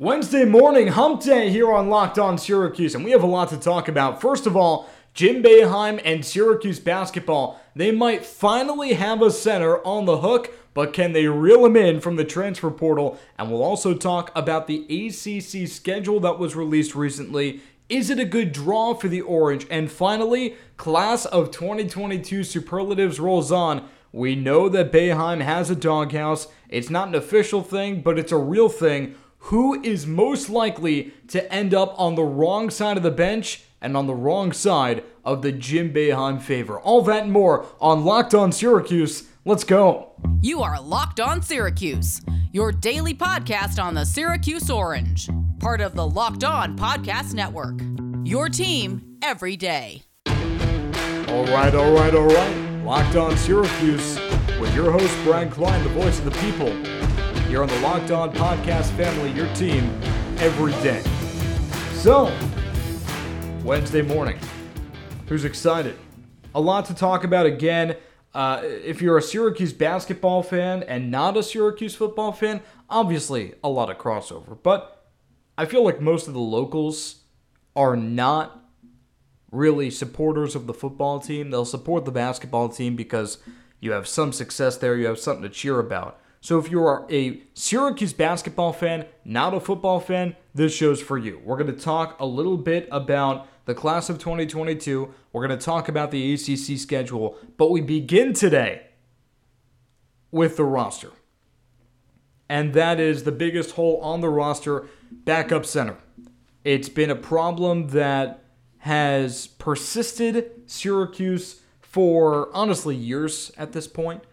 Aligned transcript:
Wednesday 0.00 0.46
morning, 0.46 0.86
hump 0.86 1.20
day 1.20 1.50
here 1.50 1.70
on 1.70 1.90
Locked 1.90 2.18
On 2.18 2.38
Syracuse, 2.38 2.94
and 2.94 3.04
we 3.04 3.10
have 3.10 3.22
a 3.22 3.26
lot 3.26 3.50
to 3.50 3.58
talk 3.58 3.86
about. 3.86 4.18
First 4.18 4.46
of 4.46 4.56
all, 4.56 4.88
Jim 5.12 5.42
Boeheim 5.42 6.00
and 6.02 6.24
Syracuse 6.24 6.80
basketball. 6.80 7.60
They 7.76 7.90
might 7.90 8.24
finally 8.24 8.94
have 8.94 9.20
a 9.20 9.30
center 9.30 9.86
on 9.86 10.06
the 10.06 10.22
hook, 10.22 10.54
but 10.72 10.94
can 10.94 11.12
they 11.12 11.26
reel 11.26 11.66
him 11.66 11.76
in 11.76 12.00
from 12.00 12.16
the 12.16 12.24
transfer 12.24 12.70
portal? 12.70 13.20
And 13.38 13.50
we'll 13.50 13.62
also 13.62 13.92
talk 13.92 14.32
about 14.34 14.66
the 14.66 14.84
ACC 14.84 15.68
schedule 15.68 16.18
that 16.20 16.38
was 16.38 16.56
released 16.56 16.94
recently. 16.94 17.60
Is 17.90 18.08
it 18.08 18.18
a 18.18 18.24
good 18.24 18.52
draw 18.52 18.94
for 18.94 19.08
the 19.08 19.20
Orange? 19.20 19.66
And 19.70 19.92
finally, 19.92 20.56
class 20.78 21.26
of 21.26 21.50
2022 21.50 22.42
superlatives 22.42 23.20
rolls 23.20 23.52
on. 23.52 23.86
We 24.12 24.34
know 24.34 24.70
that 24.70 24.92
Boeheim 24.92 25.42
has 25.42 25.68
a 25.68 25.76
doghouse. 25.76 26.48
It's 26.70 26.88
not 26.88 27.08
an 27.08 27.14
official 27.14 27.62
thing, 27.62 28.00
but 28.00 28.18
it's 28.18 28.32
a 28.32 28.38
real 28.38 28.70
thing 28.70 29.14
who 29.44 29.82
is 29.82 30.06
most 30.06 30.48
likely 30.50 31.12
to 31.28 31.52
end 31.52 31.74
up 31.74 31.94
on 31.98 32.14
the 32.14 32.22
wrong 32.22 32.70
side 32.70 32.96
of 32.96 33.02
the 33.02 33.10
bench 33.10 33.62
and 33.80 33.96
on 33.96 34.06
the 34.06 34.14
wrong 34.14 34.52
side 34.52 35.02
of 35.24 35.42
the 35.42 35.52
Jim 35.52 35.92
Boeheim 35.92 36.40
favor. 36.40 36.78
All 36.78 37.02
that 37.02 37.24
and 37.24 37.32
more 37.32 37.66
on 37.80 38.04
Locked 38.04 38.34
On 38.34 38.52
Syracuse. 38.52 39.28
Let's 39.44 39.64
go. 39.64 40.12
You 40.42 40.62
are 40.62 40.80
Locked 40.80 41.20
On 41.20 41.40
Syracuse, 41.40 42.20
your 42.52 42.70
daily 42.70 43.14
podcast 43.14 43.82
on 43.82 43.94
the 43.94 44.04
Syracuse 44.04 44.68
Orange, 44.70 45.30
part 45.58 45.80
of 45.80 45.94
the 45.94 46.06
Locked 46.06 46.44
On 46.44 46.76
Podcast 46.76 47.32
Network. 47.32 47.80
Your 48.24 48.50
team 48.50 49.16
every 49.22 49.56
day. 49.56 50.02
All 50.26 51.46
right, 51.46 51.74
all 51.74 51.92
right, 51.92 52.14
all 52.14 52.26
right. 52.26 52.84
Locked 52.84 53.16
On 53.16 53.36
Syracuse 53.38 54.18
with 54.60 54.74
your 54.74 54.90
host, 54.90 55.16
Brad 55.24 55.50
Klein, 55.50 55.82
the 55.82 55.90
voice 55.90 56.18
of 56.18 56.26
the 56.26 56.30
people 56.32 56.99
you're 57.50 57.64
on 57.64 57.68
the 57.68 57.80
Locked 57.80 58.12
On 58.12 58.32
Podcast 58.32 58.96
family, 58.96 59.32
your 59.32 59.52
team 59.54 60.00
every 60.38 60.70
day. 60.84 61.02
So, 61.94 62.32
Wednesday 63.64 64.02
morning. 64.02 64.38
Who's 65.26 65.44
excited? 65.44 65.98
A 66.54 66.60
lot 66.60 66.84
to 66.84 66.94
talk 66.94 67.24
about 67.24 67.46
again. 67.46 67.96
Uh, 68.32 68.60
if 68.62 69.02
you're 69.02 69.18
a 69.18 69.22
Syracuse 69.22 69.72
basketball 69.72 70.44
fan 70.44 70.84
and 70.84 71.10
not 71.10 71.36
a 71.36 71.42
Syracuse 71.42 71.96
football 71.96 72.30
fan, 72.30 72.62
obviously 72.88 73.54
a 73.64 73.68
lot 73.68 73.90
of 73.90 73.98
crossover. 73.98 74.56
But 74.62 75.08
I 75.58 75.64
feel 75.64 75.84
like 75.84 76.00
most 76.00 76.28
of 76.28 76.34
the 76.34 76.38
locals 76.38 77.24
are 77.74 77.96
not 77.96 78.64
really 79.50 79.90
supporters 79.90 80.54
of 80.54 80.68
the 80.68 80.74
football 80.74 81.18
team. 81.18 81.50
They'll 81.50 81.64
support 81.64 82.04
the 82.04 82.12
basketball 82.12 82.68
team 82.68 82.94
because 82.94 83.38
you 83.80 83.90
have 83.90 84.06
some 84.06 84.32
success 84.32 84.76
there, 84.76 84.96
you 84.96 85.06
have 85.06 85.18
something 85.18 85.42
to 85.42 85.48
cheer 85.48 85.80
about. 85.80 86.19
So 86.42 86.58
if 86.58 86.70
you 86.70 86.82
are 86.82 87.06
a 87.10 87.42
Syracuse 87.52 88.14
basketball 88.14 88.72
fan, 88.72 89.06
not 89.26 89.52
a 89.52 89.60
football 89.60 90.00
fan, 90.00 90.36
this 90.54 90.74
show's 90.74 91.00
for 91.00 91.18
you. 91.18 91.40
We're 91.44 91.58
going 91.58 91.74
to 91.74 91.80
talk 91.80 92.18
a 92.18 92.24
little 92.24 92.56
bit 92.56 92.88
about 92.90 93.46
the 93.66 93.74
class 93.74 94.08
of 94.08 94.18
2022. 94.18 95.12
We're 95.32 95.46
going 95.46 95.58
to 95.58 95.64
talk 95.64 95.88
about 95.88 96.10
the 96.10 96.32
ACC 96.32 96.78
schedule, 96.78 97.36
but 97.58 97.70
we 97.70 97.82
begin 97.82 98.32
today 98.32 98.86
with 100.30 100.56
the 100.56 100.64
roster. 100.64 101.10
And 102.48 102.72
that 102.72 102.98
is 102.98 103.24
the 103.24 103.32
biggest 103.32 103.72
hole 103.72 104.00
on 104.00 104.22
the 104.22 104.30
roster, 104.30 104.88
backup 105.12 105.66
center. 105.66 105.98
It's 106.64 106.88
been 106.88 107.10
a 107.10 107.16
problem 107.16 107.88
that 107.88 108.44
has 108.78 109.46
persisted 109.46 110.62
Syracuse 110.66 111.60
for 111.80 112.48
honestly 112.54 112.96
years 112.96 113.52
at 113.58 113.72
this 113.72 113.86
point. 113.86 114.24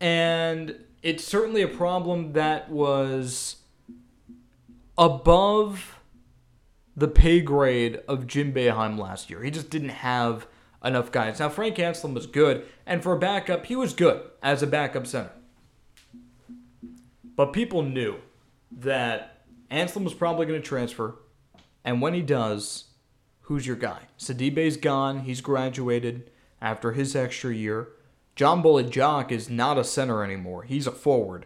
And 0.00 0.84
it's 1.02 1.24
certainly 1.24 1.62
a 1.62 1.68
problem 1.68 2.32
that 2.32 2.70
was 2.70 3.56
above 4.96 6.00
the 6.96 7.08
pay 7.08 7.40
grade 7.40 8.00
of 8.08 8.26
Jim 8.26 8.52
Boeheim 8.52 8.98
last 8.98 9.30
year. 9.30 9.42
He 9.42 9.50
just 9.50 9.70
didn't 9.70 9.90
have 9.90 10.46
enough 10.84 11.12
guys. 11.12 11.38
Now, 11.38 11.48
Frank 11.48 11.76
Anselem 11.76 12.14
was 12.14 12.26
good, 12.26 12.66
and 12.86 13.02
for 13.02 13.12
a 13.12 13.18
backup, 13.18 13.66
he 13.66 13.76
was 13.76 13.94
good 13.94 14.20
as 14.42 14.62
a 14.62 14.66
backup 14.66 15.06
center. 15.06 15.30
But 17.36 17.52
people 17.52 17.82
knew 17.82 18.16
that 18.72 19.44
Anselem 19.70 20.04
was 20.04 20.14
probably 20.14 20.46
going 20.46 20.60
to 20.60 20.66
transfer, 20.66 21.16
and 21.84 22.02
when 22.02 22.14
he 22.14 22.22
does, 22.22 22.84
who's 23.42 23.66
your 23.66 23.76
guy? 23.76 24.08
Sidibe's 24.18 24.76
gone. 24.76 25.20
He's 25.20 25.40
graduated 25.40 26.30
after 26.60 26.92
his 26.92 27.14
extra 27.14 27.54
year. 27.54 27.88
John 28.38 28.62
Bol 28.62 28.80
Ajak 28.80 29.32
is 29.32 29.50
not 29.50 29.78
a 29.78 29.82
center 29.82 30.22
anymore. 30.22 30.62
He's 30.62 30.86
a 30.86 30.92
forward. 30.92 31.44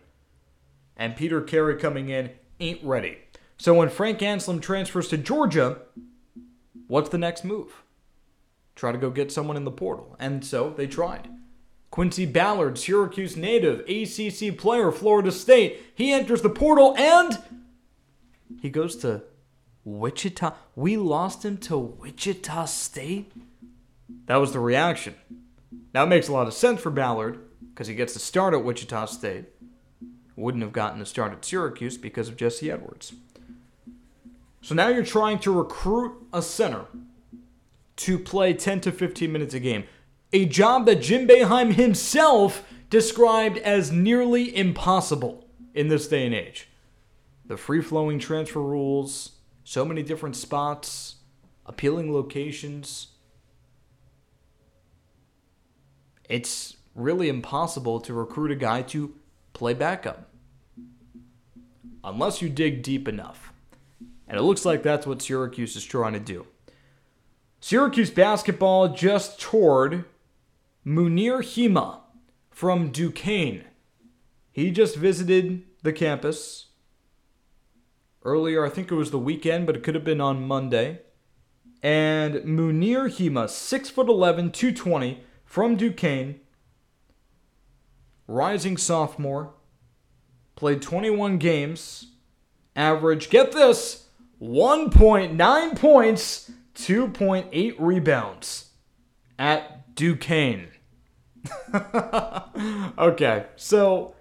And 0.95 1.17
Peter 1.17 1.41
Carey 1.41 1.77
coming 1.77 2.11
in 2.11 2.33
ain't 2.61 2.85
ready. 2.85 3.17
So 3.57 3.73
when 3.73 3.89
Frank 3.89 4.19
Anselem 4.19 4.61
transfers 4.61 5.09
to 5.09 5.17
Georgia, 5.17 5.79
what's 6.89 7.09
the 7.09 7.17
next 7.17 7.45
move? 7.45 7.83
Try 8.77 8.93
to 8.93 8.99
go 8.99 9.09
get 9.09 9.33
someone 9.33 9.57
in 9.57 9.65
the 9.65 9.71
portal. 9.71 10.17
And 10.19 10.45
so 10.45 10.69
they 10.69 10.87
tried. 10.87 11.31
Quincy 11.91 12.27
Ballard, 12.27 12.79
Syracuse 12.79 13.39
native, 13.39 13.89
ACC 13.89 14.59
player, 14.59 14.93
Florida 14.93 15.33
State. 15.33 15.81
He 15.95 16.13
enters 16.13 16.43
the 16.43 16.51
portal 16.51 16.95
and 16.99 17.43
he 18.61 18.69
goes 18.69 18.97
to 18.97 19.23
Wichita. 19.87 20.53
We 20.77 20.99
lost 20.99 21.43
him 21.43 21.57
to 21.57 21.79
Wichita 21.79 22.67
State? 22.67 23.33
That 24.27 24.37
was 24.37 24.53
the 24.53 24.61
reaction. 24.61 25.15
Now 25.95 26.05
it 26.05 26.09
makes 26.09 26.29
a 26.29 26.33
lot 26.33 26.47
of 26.47 26.55
sense 26.55 26.81
for 26.81 26.91
Ballard 26.91 27.41
because 27.71 27.87
he 27.87 27.95
gets 27.95 28.13
to 28.15 28.19
start 28.19 28.55
at 28.55 28.65
Wichita 28.65 29.07
State. 29.07 29.47
Wouldn't 30.37 30.63
have 30.63 30.73
gotten 30.73 30.99
to 30.99 31.07
start 31.07 31.33
at 31.33 31.45
Syracuse 31.45 31.99
because 31.99 32.29
of 32.29 32.37
Jesse 32.37 32.71
Edwards. 32.71 33.13
So 34.63 34.75
now 34.75 34.89
you're 34.89 35.05
trying 35.05 35.41
to 35.41 35.53
recruit 35.53 36.15
a 36.33 36.41
center 36.41 36.87
to 37.97 38.19
play 38.19 38.55
10 38.55 38.81
to 38.83 38.93
15 38.93 39.31
minutes 39.31 39.55
a 39.55 39.61
game. 39.61 39.85
A 40.33 40.47
job 40.47 40.87
that 40.87 41.03
Jim 41.03 41.27
Boeheim 41.27 41.75
himself 41.75 42.65
described 42.89 43.59
as 43.59 43.93
nearly 43.93 44.57
impossible 44.57 45.47
in 45.75 45.89
this 45.89 46.09
day 46.09 46.25
and 46.25 46.35
age. 46.35 46.69
The 47.45 47.57
free 47.57 47.83
flowing 47.83 48.19
transfer 48.19 48.63
rules, 48.63 49.33
so 49.65 49.85
many 49.85 50.03
different 50.03 50.37
spots, 50.37 51.17
appealing 51.67 52.13
locations. 52.13 53.09
It's 56.33 56.79
really 56.95 57.29
impossible 57.29 58.01
to 58.01 58.15
recruit 58.15 58.51
a 58.51 58.57
guy 58.57 58.81
to 58.85 59.15
play 59.53 59.75
backup 59.75 60.31
unless 62.03 62.41
you 62.41 62.49
dig 62.49 62.83
deep 62.83 63.07
enough. 63.07 63.53
And 64.27 64.39
it 64.39 64.43
looks 64.43 64.65
like 64.65 64.83
that's 64.83 65.07
what 65.07 65.21
Syracuse 65.21 65.77
is 65.77 65.85
trying 65.85 66.15
to 66.15 66.19
do. 66.19 66.47
Syracuse 67.61 68.11
basketball 68.11 68.89
just 68.89 69.39
toured 69.43 70.07
Mounir 70.87 71.43
Hima 71.43 71.99
from 72.51 72.91
Duquesne. 72.91 73.65
He 74.51 74.71
just 74.71 74.97
visited 74.97 75.65
the 75.83 75.93
campus 75.93 76.69
earlier. 78.25 78.65
I 78.65 78.71
think 78.71 78.91
it 78.91 78.95
was 78.95 79.11
the 79.11 79.19
weekend, 79.19 79.67
but 79.67 79.77
it 79.77 79.83
could 79.83 79.95
have 79.95 80.03
been 80.03 80.23
on 80.23 80.49
Monday. 80.49 81.03
And 81.83 82.37
Mounir 82.37 83.11
Hima, 83.11 83.45
6'11, 83.45 84.51
220, 84.51 85.25
from 85.53 85.77
Duquesne, 85.77 86.41
rising 88.27 88.79
sophomore, 88.79 89.53
played 90.57 90.81
21 90.81 91.37
games, 91.37 92.07
average, 92.75 93.29
get 93.29 93.53
this, 93.53 94.09
1.9 94.41 95.79
points, 95.79 96.51
2.8 96.75 97.75
rebounds 97.79 98.71
at 99.39 99.95
Duquesne. 99.95 100.69
okay, 102.99 103.45
so 103.57 104.15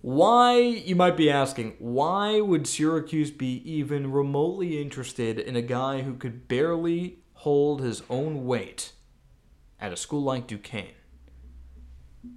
why, 0.00 0.58
you 0.58 0.96
might 0.96 1.16
be 1.16 1.30
asking, 1.30 1.76
why 1.78 2.40
would 2.40 2.66
Syracuse 2.66 3.30
be 3.30 3.62
even 3.64 4.10
remotely 4.10 4.82
interested 4.82 5.38
in 5.38 5.54
a 5.54 5.62
guy 5.62 6.02
who 6.02 6.14
could 6.14 6.48
barely 6.48 7.20
hold 7.34 7.82
his 7.82 8.02
own 8.10 8.46
weight? 8.46 8.90
At 9.80 9.92
a 9.92 9.96
school 9.96 10.22
like 10.22 10.46
Duquesne? 10.46 10.94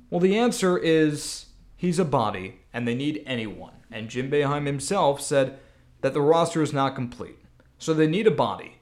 Well, 0.09 0.19
the 0.19 0.37
answer 0.37 0.77
is 0.77 1.47
he's 1.75 1.99
a 1.99 2.05
body 2.05 2.61
and 2.71 2.87
they 2.87 2.95
need 2.95 3.23
anyone. 3.25 3.73
And 3.91 4.09
Jim 4.09 4.31
Boeheim 4.31 4.65
himself 4.65 5.21
said 5.21 5.59
that 6.01 6.13
the 6.13 6.21
roster 6.21 6.61
is 6.61 6.73
not 6.73 6.95
complete. 6.95 7.37
So 7.77 7.93
they 7.93 8.07
need 8.07 8.27
a 8.27 8.31
body. 8.31 8.77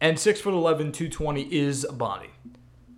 And 0.00 0.16
6'11, 0.16 0.92
220 0.92 1.42
is 1.52 1.84
a 1.84 1.92
body. 1.92 2.30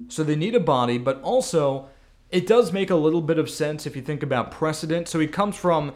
So 0.09 0.23
they 0.23 0.37
need 0.37 0.55
a 0.55 0.61
body, 0.61 0.99
but 0.99 1.21
also 1.23 1.89
it 2.31 2.47
does 2.47 2.73
make 2.73 2.91
a 2.91 2.97
little 2.97 3.23
bit 3.23 3.39
of 3.39 3.49
sense 3.49 3.87
if 3.87 3.97
you 3.97 4.03
think 4.03 4.23
about 4.23 4.51
precedent. 4.51 5.09
So 5.09 5.19
he 5.19 5.27
comes 5.27 5.57
from 5.57 5.93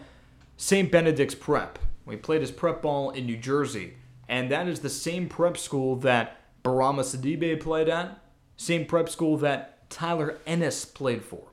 St. 0.56 0.90
Benedict's 0.90 1.34
Prep. 1.34 1.78
We 2.06 2.16
played 2.16 2.40
his 2.40 2.50
prep 2.50 2.82
ball 2.82 3.10
in 3.10 3.26
New 3.26 3.36
Jersey. 3.36 3.94
And 4.28 4.50
that 4.50 4.68
is 4.68 4.80
the 4.80 4.90
same 4.90 5.28
prep 5.28 5.56
school 5.56 5.96
that 5.96 6.36
Bourama 6.62 7.02
Sidibe 7.02 7.60
played 7.60 7.88
at, 7.88 8.19
same 8.60 8.84
prep 8.84 9.08
school 9.08 9.38
that 9.38 9.88
Tyler 9.88 10.38
Ennis 10.46 10.84
played 10.84 11.24
for. 11.24 11.48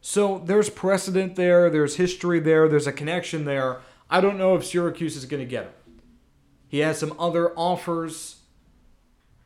So 0.00 0.38
there's 0.38 0.70
precedent 0.70 1.36
there, 1.36 1.68
there's 1.68 1.96
history 1.96 2.40
there, 2.40 2.70
there's 2.70 2.86
a 2.86 2.92
connection 2.92 3.44
there. 3.44 3.82
I 4.08 4.22
don't 4.22 4.38
know 4.38 4.54
if 4.54 4.64
Syracuse 4.64 5.14
is 5.14 5.26
going 5.26 5.42
to 5.42 5.48
get 5.48 5.64
him. 5.64 5.72
He 6.68 6.78
has 6.78 6.98
some 6.98 7.14
other 7.18 7.52
offers. 7.52 8.36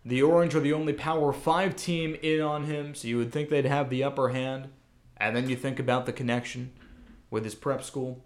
The 0.05 0.23
Orange 0.23 0.55
are 0.55 0.61
the 0.61 0.73
only 0.73 0.93
Power 0.93 1.33
5 1.33 1.75
team 1.75 2.17
in 2.23 2.41
on 2.41 2.67
him, 2.67 2.95
so 2.95 3.09
you 3.09 3.19
would 3.19 3.33
think 3.33 3.49
they'd 3.49 3.65
have 3.65 3.91
the 3.91 4.05
upper 4.05 4.29
hand. 4.29 4.69
And 5.17 5.35
then 5.35 5.51
you 5.51 5.57
think 5.57 5.81
about 5.81 6.07
the 6.07 6.13
connection 6.13 6.71
with 7.31 7.43
his 7.43 7.57
prep 7.57 7.83
school. 7.83 8.23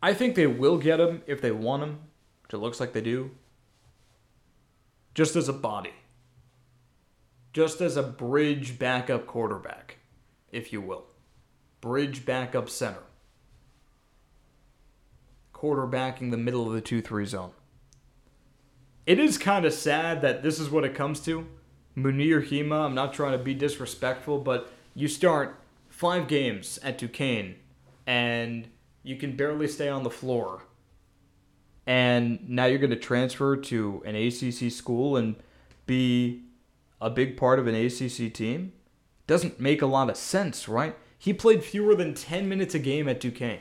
I 0.00 0.14
think 0.14 0.36
they 0.36 0.46
will 0.46 0.78
get 0.78 1.00
him 1.00 1.22
if 1.26 1.40
they 1.40 1.50
want 1.50 1.82
him, 1.82 1.98
which 2.44 2.54
it 2.54 2.58
looks 2.58 2.78
like 2.78 2.92
they 2.92 3.00
do. 3.00 3.32
Just 5.12 5.34
as 5.34 5.48
a 5.48 5.52
body. 5.52 5.90
Just 7.58 7.80
as 7.80 7.96
a 7.96 8.04
bridge 8.04 8.78
backup 8.78 9.26
quarterback, 9.26 9.96
if 10.52 10.72
you 10.72 10.80
will. 10.80 11.06
Bridge 11.80 12.24
backup 12.24 12.70
center. 12.70 13.02
Quarterbacking 15.52 16.30
the 16.30 16.36
middle 16.36 16.68
of 16.68 16.72
the 16.72 16.80
2 16.80 17.02
3 17.02 17.26
zone. 17.26 17.50
It 19.06 19.18
is 19.18 19.38
kind 19.38 19.64
of 19.64 19.72
sad 19.72 20.22
that 20.22 20.44
this 20.44 20.60
is 20.60 20.70
what 20.70 20.84
it 20.84 20.94
comes 20.94 21.18
to. 21.24 21.48
Mounir 21.96 22.48
Hima, 22.48 22.84
I'm 22.84 22.94
not 22.94 23.12
trying 23.12 23.36
to 23.36 23.42
be 23.42 23.54
disrespectful, 23.54 24.38
but 24.38 24.70
you 24.94 25.08
start 25.08 25.60
five 25.88 26.28
games 26.28 26.78
at 26.84 26.96
Duquesne 26.96 27.56
and 28.06 28.68
you 29.02 29.16
can 29.16 29.34
barely 29.34 29.66
stay 29.66 29.88
on 29.88 30.04
the 30.04 30.10
floor. 30.10 30.62
And 31.88 32.48
now 32.48 32.66
you're 32.66 32.78
going 32.78 32.90
to 32.90 32.96
transfer 32.96 33.56
to 33.56 34.00
an 34.06 34.14
ACC 34.14 34.70
school 34.70 35.16
and 35.16 35.34
be 35.86 36.44
a 37.00 37.10
big 37.10 37.36
part 37.36 37.58
of 37.58 37.66
an 37.66 37.74
ACC 37.74 38.32
team? 38.32 38.72
Doesn't 39.26 39.60
make 39.60 39.82
a 39.82 39.86
lot 39.86 40.10
of 40.10 40.16
sense, 40.16 40.68
right? 40.68 40.96
He 41.18 41.32
played 41.32 41.64
fewer 41.64 41.94
than 41.94 42.14
10 42.14 42.48
minutes 42.48 42.74
a 42.74 42.78
game 42.78 43.08
at 43.08 43.20
Duquesne. 43.20 43.60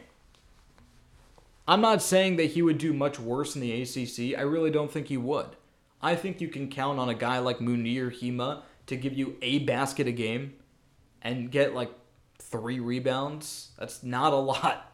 I'm 1.67 1.81
not 1.81 2.01
saying 2.01 2.37
that 2.37 2.51
he 2.51 2.61
would 2.61 2.77
do 2.77 2.93
much 2.93 3.19
worse 3.19 3.55
in 3.55 3.61
the 3.61 3.81
ACC. 3.81 4.37
I 4.37 4.43
really 4.43 4.71
don't 4.71 4.91
think 4.91 5.07
he 5.07 5.17
would. 5.17 5.57
I 6.01 6.15
think 6.15 6.39
you 6.39 6.47
can 6.47 6.69
count 6.69 6.99
on 6.99 7.09
a 7.09 7.13
guy 7.15 7.39
like 7.39 7.59
Mounir 7.59 8.11
Hima 8.11 8.61
to 8.85 8.95
give 8.95 9.13
you 9.13 9.35
a 9.41 9.59
basket 9.59 10.07
a 10.07 10.11
game 10.11 10.53
and 11.21 11.51
get 11.51 11.73
like 11.73 11.91
three 12.39 12.79
rebounds. 12.79 13.71
That's 13.77 14.03
not 14.03 14.31
a 14.31 14.37
lot. 14.37 14.91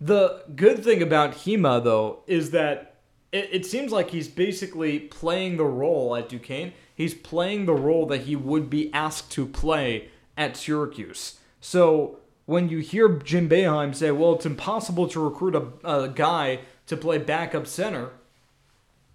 The 0.00 0.44
good 0.54 0.84
thing 0.84 1.02
about 1.02 1.32
Hima, 1.32 1.82
though, 1.82 2.24
is 2.26 2.50
that 2.50 2.93
it, 3.34 3.48
it 3.52 3.66
seems 3.66 3.90
like 3.90 4.10
he's 4.10 4.28
basically 4.28 5.00
playing 5.00 5.56
the 5.56 5.64
role 5.64 6.14
at 6.14 6.28
Duquesne. 6.28 6.72
He's 6.94 7.14
playing 7.14 7.66
the 7.66 7.74
role 7.74 8.06
that 8.06 8.22
he 8.22 8.36
would 8.36 8.70
be 8.70 8.94
asked 8.94 9.32
to 9.32 9.44
play 9.44 10.08
at 10.36 10.56
Syracuse. 10.56 11.40
So 11.60 12.20
when 12.46 12.68
you 12.68 12.78
hear 12.78 13.08
Jim 13.08 13.48
Boeheim 13.48 13.94
say, 13.94 14.12
well, 14.12 14.36
it's 14.36 14.46
impossible 14.46 15.08
to 15.08 15.20
recruit 15.20 15.56
a, 15.56 15.66
a 15.84 16.08
guy 16.08 16.60
to 16.86 16.96
play 16.96 17.18
backup 17.18 17.66
center, 17.66 18.10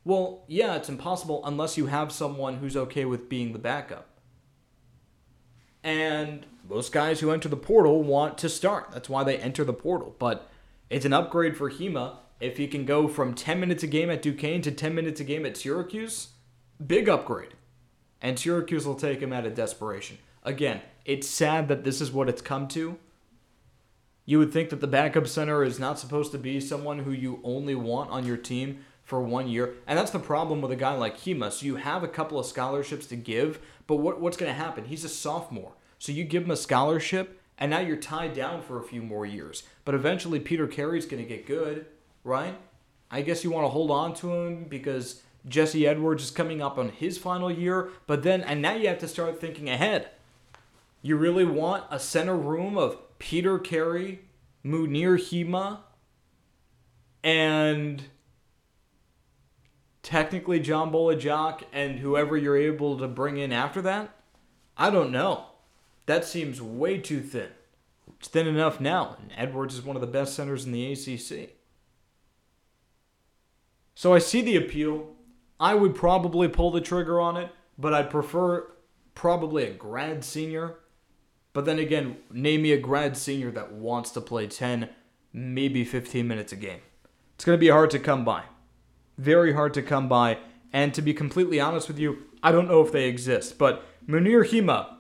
well, 0.04 0.44
yeah, 0.48 0.76
it's 0.76 0.90
impossible 0.90 1.42
unless 1.46 1.78
you 1.78 1.86
have 1.86 2.12
someone 2.12 2.58
who's 2.58 2.76
okay 2.76 3.06
with 3.06 3.30
being 3.30 3.54
the 3.54 3.60
backup. 3.60 4.08
And 5.82 6.46
most 6.68 6.92
guys 6.92 7.22
who 7.22 7.32
enter 7.32 7.48
the 7.48 7.56
portal 7.56 8.04
want 8.04 8.38
to 8.40 8.50
start. 8.50 8.92
That's 8.92 9.08
why 9.08 9.24
they 9.24 9.38
enter 9.38 9.64
the 9.64 9.72
portal. 9.72 10.14
But 10.20 10.50
it's 10.90 11.06
an 11.06 11.14
upgrade 11.14 11.56
for 11.56 11.72
Hima 11.72 12.18
if 12.40 12.58
he 12.58 12.68
can 12.68 12.86
go 12.86 13.08
from 13.08 13.34
10 13.34 13.60
minutes 13.60 13.84
a 13.84 13.88
game 13.88 14.10
at 14.10 14.22
Duquesne 14.22 14.62
to 14.62 14.72
10 14.72 14.96
minutes 14.96 15.20
a 15.20 15.24
game 15.24 15.46
at 15.46 15.58
Syracuse. 15.58 16.30
Big 16.86 17.10
upgrade. 17.10 17.54
And 18.22 18.40
Syracuse 18.40 18.86
will 18.86 18.96
take 18.96 19.22
him 19.22 19.34
out 19.34 19.46
of 19.46 19.56
desperation. 19.56 20.18
Again, 20.44 20.82
it's 21.06 21.28
sad 21.28 21.68
that 21.68 21.84
this 21.84 22.02
is 22.02 22.12
what 22.12 22.30
it's 22.30 22.42
come 22.42 22.68
to. 22.70 22.98
You 24.26 24.40
would 24.40 24.54
think 24.54 24.70
that 24.70 24.80
the 24.80 24.88
backup 24.88 25.28
center 25.28 25.64
is 25.64 25.80
not 25.80 26.00
supposed 26.00 26.32
to 26.34 26.38
be 26.38 26.60
someone 26.60 27.00
who 27.00 27.12
you 27.12 27.40
only 27.44 27.76
want 27.76 28.12
on 28.12 28.26
your 28.26 28.38
team 28.38 28.80
for 29.04 29.22
one 29.22 29.48
year. 29.48 29.74
And 29.88 29.98
that's 29.98 30.12
the 30.12 30.20
problem 30.20 30.62
with 30.62 30.72
a 30.72 30.76
guy 30.76 30.94
like 30.94 31.18
Hima. 31.18 31.52
So 31.52 31.66
you 31.66 31.78
have 31.78 32.04
a 32.04 32.08
couple 32.08 32.40
of 32.40 32.46
scholarships 32.46 33.08
to 33.08 33.16
give, 33.16 33.60
but 33.88 33.96
what, 33.96 34.22
what's 34.22 34.38
going 34.38 34.52
to 34.52 34.58
happen? 34.58 34.86
He's 34.86 35.04
a 35.04 35.10
sophomore. 35.10 35.74
So 35.98 36.12
you 36.12 36.24
give 36.24 36.44
him 36.44 36.52
a 36.52 36.56
scholarship, 36.56 37.42
and 37.58 37.72
now 37.72 37.80
you're 37.80 37.98
tied 37.98 38.34
down 38.34 38.62
for 38.62 38.80
a 38.80 38.84
few 38.84 39.02
more 39.02 39.26
years. 39.26 39.64
But 39.84 39.96
eventually, 39.96 40.40
Peter 40.40 40.68
Carey's 40.68 41.08
going 41.08 41.24
to 41.24 41.28
get 41.28 41.48
good, 41.48 41.88
right? 42.24 42.58
I 43.12 43.22
guess 43.22 43.44
you 43.44 43.52
want 43.52 43.66
to 43.66 43.70
hold 43.70 43.92
on 43.92 44.14
to 44.16 44.34
him 44.34 44.66
because 44.66 45.22
Jesse 45.48 45.88
Edwards 45.88 46.24
is 46.24 46.32
coming 46.32 46.62
up 46.62 46.78
on 46.78 46.90
his 46.90 47.18
final 47.18 47.52
year. 47.52 47.90
But 48.08 48.24
then, 48.24 48.42
and 48.42 48.62
now 48.62 48.74
you 48.74 48.88
have 48.88 49.00
to 49.00 49.08
start 49.08 49.40
thinking 49.40 49.70
ahead. 49.70 50.10
You 51.02 51.16
really 51.16 51.46
want 51.46 51.86
a 51.90 52.00
center 52.00 52.36
room 52.36 52.78
of 52.78 52.98
Peter 53.20 53.58
Carey, 53.58 54.22
Mounir 54.66 55.16
Hima, 55.18 55.80
and 57.24 58.04
technically 60.04 60.60
John 60.60 60.92
Bol-Ajak 60.92 61.64
and 61.72 62.00
whoever 62.00 62.36
you're 62.36 62.58
able 62.58 62.98
to 62.98 63.08
bring 63.08 63.38
in 63.38 63.52
after 63.52 63.82
that? 63.82 64.10
I 64.78 64.90
don't 64.90 65.12
know. 65.12 65.46
That 66.06 66.26
seems 66.26 66.62
way 66.62 66.98
too 66.98 67.22
thin. 67.22 67.50
It's 68.20 68.28
thin 68.28 68.48
enough 68.48 68.82
now, 68.82 69.18
and 69.22 69.32
Edwards 69.38 69.76
is 69.76 69.84
one 69.84 69.96
of 69.96 70.02
the 70.02 70.08
best 70.08 70.36
centers 70.36 70.66
in 70.66 70.72
the 70.72 70.92
ACC. 70.92 71.59
So 74.00 74.14
I 74.14 74.20
see 74.20 74.42
the 74.42 74.56
appeal. 74.56 75.10
I 75.60 75.76
would 75.76 75.94
probably 75.94 76.48
pull 76.48 76.72
the 76.72 76.80
trigger 76.80 77.20
on 77.20 77.36
it, 77.36 77.52
but 77.78 77.94
I'd 77.94 78.10
prefer 78.10 78.72
probably 79.14 79.66
a 79.66 79.74
grad 79.74 80.24
senior. 80.24 80.76
But 81.52 81.66
then 81.66 81.80
again, 81.80 82.18
name 82.32 82.62
me 82.62 82.72
a 82.72 82.78
grad 82.78 83.18
senior 83.18 83.52
that 83.52 83.74
wants 83.74 84.12
to 84.12 84.22
play 84.22 84.48
10, 84.48 84.88
maybe 85.34 85.84
15 85.84 86.26
minutes 86.26 86.54
a 86.54 86.56
game. 86.56 86.80
It's 87.36 87.44
going 87.44 87.58
to 87.58 87.60
be 87.60 87.68
hard 87.68 87.90
to 87.90 88.00
come 88.00 88.24
by 88.24 88.44
very 89.20 89.54
hard 89.54 89.74
to 89.74 89.82
come 89.82 90.08
by. 90.08 90.38
And 90.72 90.94
to 90.94 91.02
be 91.02 91.14
completely 91.14 91.60
honest 91.60 91.88
with 91.88 92.00
you, 92.00 92.24
I 92.42 92.52
don't 92.52 92.68
know 92.68 92.82
if 92.82 92.92
they 92.92 93.08
exist. 93.08 93.58
But 93.58 93.84
Mounir 94.08 94.48
Hima, 94.48 94.96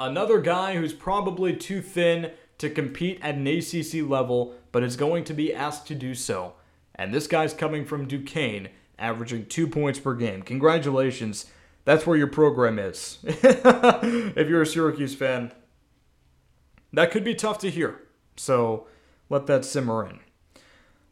another 0.00 0.40
guy 0.40 0.76
who's 0.76 0.94
probably 0.94 1.54
too 1.54 1.82
thin 1.82 2.32
to 2.58 2.70
compete 2.70 3.18
at 3.22 3.34
an 3.34 3.46
ACC 3.46 4.08
level, 4.08 4.54
but 4.72 4.82
is 4.82 4.96
going 4.96 5.24
to 5.24 5.34
be 5.34 5.52
asked 5.52 5.86
to 5.88 5.94
do 5.94 6.14
so. 6.14 6.54
And 6.94 7.12
this 7.12 7.26
guy's 7.26 7.54
coming 7.54 7.84
from 7.84 8.06
Duquesne, 8.06 8.68
averaging 8.98 9.46
two 9.46 9.66
points 9.66 9.98
per 9.98 10.14
game. 10.14 10.42
Congratulations. 10.42 11.46
That's 11.84 12.06
where 12.06 12.16
your 12.16 12.28
program 12.28 12.78
is. 12.78 13.18
if 13.24 14.48
you're 14.48 14.62
a 14.62 14.66
Syracuse 14.66 15.14
fan, 15.14 15.52
that 16.92 17.10
could 17.10 17.24
be 17.24 17.34
tough 17.34 17.58
to 17.58 17.70
hear. 17.70 18.02
So 18.36 18.86
let 19.28 19.46
that 19.46 19.64
simmer 19.64 20.06
in. 20.06 20.20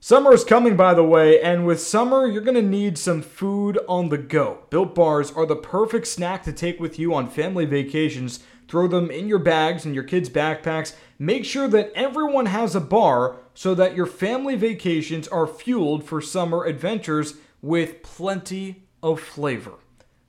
Summer 0.03 0.33
is 0.33 0.45
coming, 0.45 0.77
by 0.77 0.95
the 0.95 1.05
way, 1.05 1.43
and 1.43 1.67
with 1.67 1.79
summer, 1.79 2.27
you're 2.27 2.41
going 2.41 2.55
to 2.55 2.63
need 2.63 2.97
some 2.97 3.21
food 3.21 3.79
on 3.87 4.09
the 4.09 4.17
go. 4.17 4.61
Built 4.71 4.95
bars 4.95 5.31
are 5.33 5.45
the 5.45 5.57
perfect 5.57 6.07
snack 6.07 6.43
to 6.45 6.55
take 6.55 6.81
with 6.81 6.99
you 6.99 7.13
on 7.13 7.29
family 7.29 7.67
vacations. 7.67 8.41
Throw 8.67 8.87
them 8.87 9.11
in 9.11 9.29
your 9.29 9.39
bags 9.39 9.85
and 9.85 9.95
your 9.95 10.05
kids' 10.05 10.31
backpacks. 10.31 10.95
Make 11.19 11.45
sure 11.45 11.69
that 11.69 11.93
everyone 11.95 12.47
has 12.47 12.75
a 12.75 12.81
bar 12.81 13.41
so 13.61 13.75
that 13.75 13.95
your 13.95 14.07
family 14.07 14.57
vacations 14.57 15.29
are 15.29 15.47
fueled 15.47 16.03
for 16.03 16.19
summer 16.23 16.65
adventures 16.65 17.35
with 17.61 18.03
plenty 18.03 18.85
of 19.03 19.21
flavor. 19.21 19.75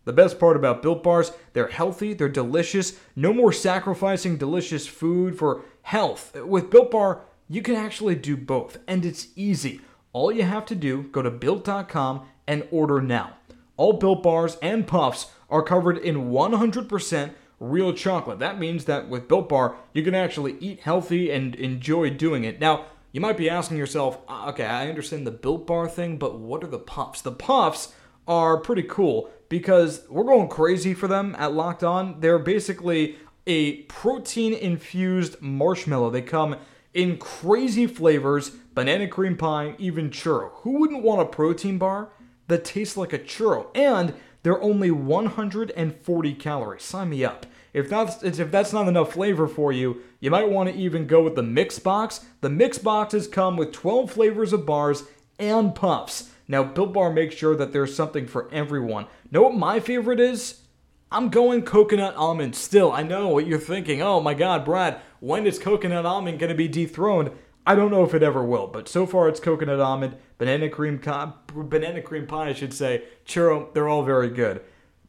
The 0.03 0.11
best 0.11 0.37
part 0.37 0.57
about 0.57 0.81
Built 0.81 1.01
Bars, 1.01 1.31
they're 1.53 1.69
healthy, 1.69 2.13
they're 2.13 2.27
delicious. 2.27 2.99
No 3.15 3.31
more 3.31 3.53
sacrificing 3.53 4.35
delicious 4.35 4.85
food 4.85 5.39
for 5.39 5.61
health. 5.83 6.35
With 6.35 6.69
Built 6.69 6.91
Bar, 6.91 7.21
you 7.47 7.61
can 7.61 7.75
actually 7.75 8.15
do 8.15 8.35
both, 8.35 8.79
and 8.85 9.05
it's 9.05 9.27
easy. 9.37 9.79
All 10.11 10.33
you 10.33 10.43
have 10.43 10.65
to 10.65 10.75
do, 10.75 11.03
go 11.03 11.21
to 11.21 11.31
built.com 11.31 12.27
and 12.47 12.67
order 12.69 13.01
now. 13.01 13.37
All 13.77 13.93
built 13.93 14.23
bars 14.23 14.57
and 14.61 14.85
puffs 14.85 15.27
are 15.49 15.63
covered 15.63 15.99
in 15.99 16.31
100% 16.31 17.31
real 17.61 17.93
chocolate. 17.93 18.39
That 18.39 18.59
means 18.59 18.83
that 18.85 19.07
with 19.07 19.29
Built 19.29 19.47
Bar, 19.47 19.77
you 19.93 20.03
can 20.03 20.15
actually 20.15 20.57
eat 20.59 20.81
healthy 20.81 21.31
and 21.31 21.55
enjoy 21.55 22.09
doing 22.09 22.43
it. 22.43 22.59
Now, 22.59 22.87
you 23.11 23.19
might 23.21 23.37
be 23.37 23.49
asking 23.49 23.77
yourself, 23.77 24.19
ah, 24.27 24.49
okay, 24.49 24.65
I 24.65 24.87
understand 24.87 25.27
the 25.27 25.31
Built 25.31 25.67
Bar 25.67 25.89
thing, 25.89 26.17
but 26.17 26.39
what 26.39 26.63
are 26.63 26.67
the 26.67 26.79
puffs? 26.79 27.21
The 27.21 27.31
puffs 27.31 27.93
are 28.27 28.57
pretty 28.57 28.83
cool 28.83 29.29
because 29.49 30.03
we're 30.09 30.23
going 30.23 30.47
crazy 30.47 30.93
for 30.93 31.07
them 31.07 31.35
at 31.37 31.53
Locked 31.53 31.83
On. 31.83 32.19
They're 32.21 32.39
basically 32.39 33.17
a 33.45 33.81
protein 33.83 34.53
infused 34.53 35.41
marshmallow. 35.41 36.11
They 36.11 36.21
come 36.21 36.55
in 36.93 37.17
crazy 37.17 37.87
flavors 37.87 38.51
banana 38.73 39.07
cream 39.07 39.35
pie, 39.35 39.75
even 39.77 40.09
churro. 40.09 40.51
Who 40.61 40.79
wouldn't 40.79 41.03
want 41.03 41.21
a 41.21 41.25
protein 41.25 41.77
bar 41.77 42.09
that 42.47 42.63
tastes 42.63 42.95
like 42.95 43.11
a 43.11 43.19
churro? 43.19 43.67
And 43.75 44.13
they're 44.43 44.61
only 44.61 44.91
140 44.91 46.33
calories. 46.35 46.83
Sign 46.83 47.09
me 47.09 47.25
up. 47.25 47.45
If 47.73 47.89
that's 47.89 48.21
if 48.23 48.51
that's 48.51 48.73
not 48.73 48.87
enough 48.87 49.13
flavor 49.13 49.47
for 49.47 49.71
you, 49.71 50.01
you 50.19 50.29
might 50.29 50.49
want 50.49 50.69
to 50.69 50.75
even 50.75 51.07
go 51.07 51.23
with 51.23 51.35
the 51.35 51.43
mix 51.43 51.79
box. 51.79 52.25
The 52.41 52.49
mix 52.49 52.77
boxes 52.77 53.27
come 53.27 53.55
with 53.57 53.71
12 53.71 54.11
flavors 54.11 54.53
of 54.53 54.65
bars 54.65 55.03
and 55.39 55.73
puffs. 55.73 56.31
Now, 56.47 56.63
Built 56.63 56.91
Bar 56.91 57.13
makes 57.13 57.35
sure 57.35 57.55
that 57.55 57.71
there's 57.71 57.95
something 57.95 58.27
for 58.27 58.51
everyone. 58.51 59.07
Know 59.31 59.43
what 59.43 59.55
my 59.55 59.79
favorite 59.79 60.19
is? 60.19 60.61
I'm 61.09 61.29
going 61.29 61.63
coconut 61.63 62.15
almond 62.15 62.55
still. 62.55 62.91
I 62.91 63.03
know 63.03 63.29
what 63.29 63.47
you're 63.47 63.59
thinking. 63.59 64.01
Oh 64.01 64.21
my 64.21 64.33
god, 64.33 64.65
Brad, 64.65 64.99
when 65.19 65.45
is 65.45 65.59
coconut 65.59 66.05
almond 66.05 66.39
going 66.39 66.49
to 66.49 66.55
be 66.55 66.67
dethroned? 66.67 67.31
I 67.65 67.75
don't 67.75 67.91
know 67.91 68.03
if 68.03 68.13
it 68.13 68.23
ever 68.23 68.43
will, 68.43 68.67
but 68.67 68.87
so 68.87 69.05
far 69.05 69.29
it's 69.29 69.39
coconut 69.39 69.79
almond, 69.79 70.15
banana 70.37 70.69
cream 70.69 70.99
co- 70.99 71.33
banana 71.47 72.01
cream 72.01 72.27
pie, 72.27 72.49
I 72.49 72.53
should 72.53 72.73
say, 72.73 73.03
churro, 73.25 73.73
they're 73.73 73.89
all 73.89 74.03
very 74.03 74.29
good. 74.29 74.61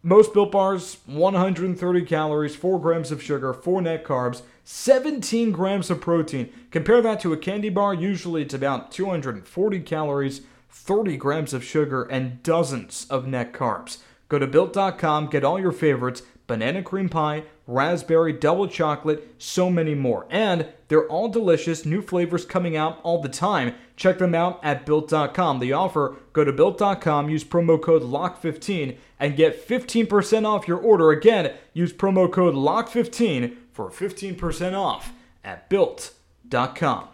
Most 0.04 0.34
built 0.34 0.50
bars, 0.50 0.98
130 1.06 2.02
calories, 2.02 2.56
4 2.56 2.80
grams 2.80 3.12
of 3.12 3.22
sugar, 3.22 3.52
4 3.52 3.82
net 3.82 4.04
carbs, 4.04 4.42
17 4.64 5.52
grams 5.52 5.90
of 5.90 6.00
protein. 6.00 6.52
Compare 6.72 7.02
that 7.02 7.20
to 7.20 7.32
a 7.32 7.36
candy 7.36 7.68
bar, 7.68 7.94
usually 7.94 8.42
it's 8.42 8.52
about 8.52 8.90
240 8.90 9.80
calories, 9.80 10.40
30 10.70 11.16
grams 11.16 11.54
of 11.54 11.62
sugar, 11.62 12.02
and 12.02 12.42
dozens 12.42 13.06
of 13.10 13.28
net 13.28 13.52
carbs. 13.52 13.98
Go 14.28 14.40
to 14.40 14.46
built.com, 14.48 15.28
get 15.28 15.44
all 15.44 15.60
your 15.60 15.70
favorites 15.70 16.22
banana 16.48 16.82
cream 16.82 17.08
pie, 17.08 17.44
raspberry, 17.66 18.32
double 18.32 18.66
chocolate, 18.66 19.34
so 19.38 19.70
many 19.70 19.94
more. 19.94 20.26
And 20.30 20.68
they're 20.88 21.08
all 21.08 21.28
delicious, 21.28 21.84
new 21.84 22.02
flavors 22.02 22.44
coming 22.44 22.76
out 22.76 23.00
all 23.02 23.20
the 23.20 23.28
time. 23.28 23.74
Check 23.96 24.18
them 24.18 24.34
out 24.34 24.60
at 24.62 24.84
built.com. 24.84 25.58
The 25.58 25.72
offer 25.72 26.16
go 26.32 26.44
to 26.44 26.52
built.com, 26.52 27.30
use 27.30 27.44
promo 27.44 27.80
code 27.80 28.02
LOCK15 28.02 28.96
and 29.20 29.36
get 29.36 29.66
15% 29.66 30.46
off 30.46 30.68
your 30.68 30.78
order. 30.78 31.10
Again, 31.10 31.54
use 31.72 31.92
promo 31.92 32.30
code 32.30 32.54
LOCK15 32.54 33.56
for 33.72 33.90
15% 33.90 34.74
off 34.74 35.12
at 35.44 35.68
built.com. 35.68 37.08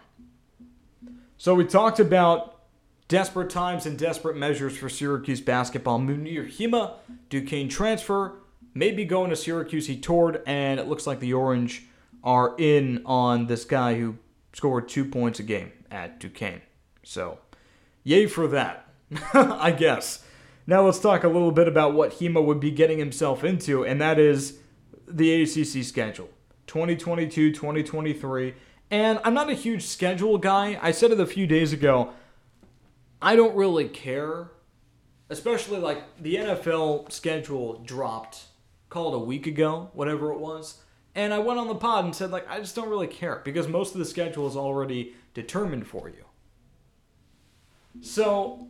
So 1.37 1.55
we 1.55 1.65
talked 1.65 2.01
about 2.01 2.59
desperate 3.07 3.51
times 3.51 3.87
and 3.87 3.99
desperate 3.99 4.37
measures 4.37 4.77
for 4.77 4.89
Syracuse 4.89 5.41
basketball. 5.41 5.99
Mounir 5.99 6.51
Hima, 6.51 6.95
Duquesne 7.31 7.69
transfer, 7.69 8.35
maybe 8.79 9.05
going 9.05 9.31
to 9.31 9.37
Syracuse. 9.37 9.89
He 9.89 9.99
toured, 9.99 10.43
and 10.47 10.79
it 10.79 10.87
looks 10.87 11.07
like 11.07 11.21
the 11.21 11.35
Orange 11.35 11.85
are 12.23 12.55
in 12.59 13.03
on 13.05 13.47
this 13.47 13.65
guy 13.65 13.99
who 13.99 14.17
scored 14.53 14.89
two 14.89 15.05
points 15.05 15.41
a 15.41 15.43
game 15.43 15.73
at 15.91 16.21
Duquesne. 16.21 16.63
So, 17.03 17.39
yay 18.05 18.27
for 18.27 18.47
that, 18.49 18.89
I 19.35 19.73
guess. 19.73 20.25
Now 20.67 20.83
let's 20.83 20.99
talk 20.99 21.25
a 21.25 21.29
little 21.29 21.53
bit 21.53 21.67
about 21.67 21.95
what 21.95 22.13
Hima 22.13 22.45
would 22.45 22.61
be 22.61 22.71
getting 22.71 22.99
himself 22.99 23.43
into, 23.43 23.85
and 23.85 24.01
that 24.01 24.19
is 24.19 24.59
the 25.07 25.43
ACC 25.43 25.85
schedule 25.85 26.29
2022 26.67 27.53
2023. 27.53 28.55
And 28.91 29.21
I'm 29.25 29.35
not 29.35 29.51
a 29.51 29.55
huge 29.55 29.85
schedule 29.85 30.39
guy. 30.39 30.79
I 30.81 30.93
said 30.93 31.11
it 31.11 31.21
a 31.21 31.27
few 31.27 31.47
days 31.47 31.73
ago. 31.73 32.11
I 33.21 33.37
don't 33.37 33.55
really 33.57 33.89
care, 33.89 34.51
especially 35.29 35.79
like 35.79 36.03
the 36.21 36.37
NFL 36.37 37.11
schedule 37.11 37.83
dropped 37.85 38.48
call 38.89 39.13
it 39.13 39.17
a 39.17 39.21
week 39.21 39.47
ago, 39.47 39.91
whatever 39.93 40.33
it 40.33 40.39
was. 40.39 40.83
And 41.15 41.35
I 41.35 41.39
went 41.39 41.59
on 41.59 41.69
the 41.69 41.75
pod 41.75 42.05
and 42.05 42.15
said, 42.15 42.31
like, 42.31 42.49
I 42.49 42.61
just 42.61 42.77
don't 42.77 42.89
really 42.89 43.07
care 43.07 43.43
because 43.45 43.67
most 43.67 43.93
of 43.93 43.99
the 43.99 44.05
schedule 44.05 44.47
is 44.47 44.57
already 44.57 45.15
determined 45.35 45.87
for 45.87 46.09
you. 46.09 46.25
So 48.01 48.69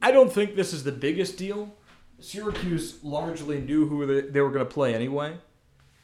I 0.00 0.10
don't 0.10 0.32
think 0.32 0.56
this 0.56 0.72
is 0.72 0.84
the 0.84 0.92
biggest 0.92 1.36
deal. 1.36 1.74
Syracuse 2.18 3.02
largely 3.02 3.60
knew 3.60 3.86
who 3.88 4.30
they 4.30 4.40
were 4.40 4.50
going 4.50 4.64
to 4.64 4.72
play 4.72 4.94
anyway. 4.94 5.38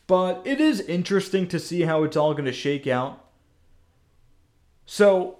But 0.06 0.42
it 0.44 0.60
is 0.60 0.80
interesting 0.80 1.48
to 1.48 1.58
see 1.58 1.82
how 1.82 2.02
it's 2.02 2.16
all 2.16 2.32
going 2.32 2.46
to 2.46 2.52
shake 2.52 2.86
out. 2.86 3.24
So, 4.86 5.38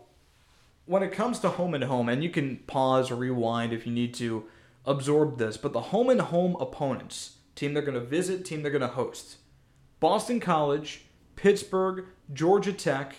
when 0.84 1.02
it 1.02 1.10
comes 1.10 1.38
to 1.40 1.48
home 1.48 1.74
and 1.74 1.84
home, 1.84 2.08
and 2.08 2.22
you 2.22 2.28
can 2.30 2.58
pause 2.66 3.10
or 3.10 3.16
rewind 3.16 3.72
if 3.72 3.86
you 3.86 3.92
need 3.92 4.12
to 4.14 4.44
absorb 4.84 5.38
this, 5.38 5.56
but 5.56 5.72
the 5.72 5.80
home 5.80 6.10
and 6.10 6.20
home 6.20 6.54
opponents 6.60 7.37
team 7.58 7.74
they're 7.74 7.82
going 7.82 7.94
to 7.94 8.00
visit, 8.00 8.44
team 8.44 8.62
they're 8.62 8.70
going 8.70 8.80
to 8.80 8.86
host. 8.86 9.38
Boston 9.98 10.38
College, 10.38 11.06
Pittsburgh, 11.34 12.04
Georgia 12.32 12.72
Tech, 12.72 13.16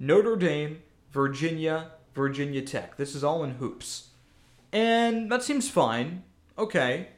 Notre 0.00 0.34
Dame, 0.34 0.82
Virginia, 1.12 1.92
Virginia 2.12 2.60
Tech. 2.60 2.96
This 2.96 3.14
is 3.14 3.22
all 3.22 3.44
in 3.44 3.52
hoops. 3.52 4.08
And 4.72 5.30
that 5.30 5.44
seems 5.44 5.70
fine. 5.70 6.24
Okay. 6.58 7.10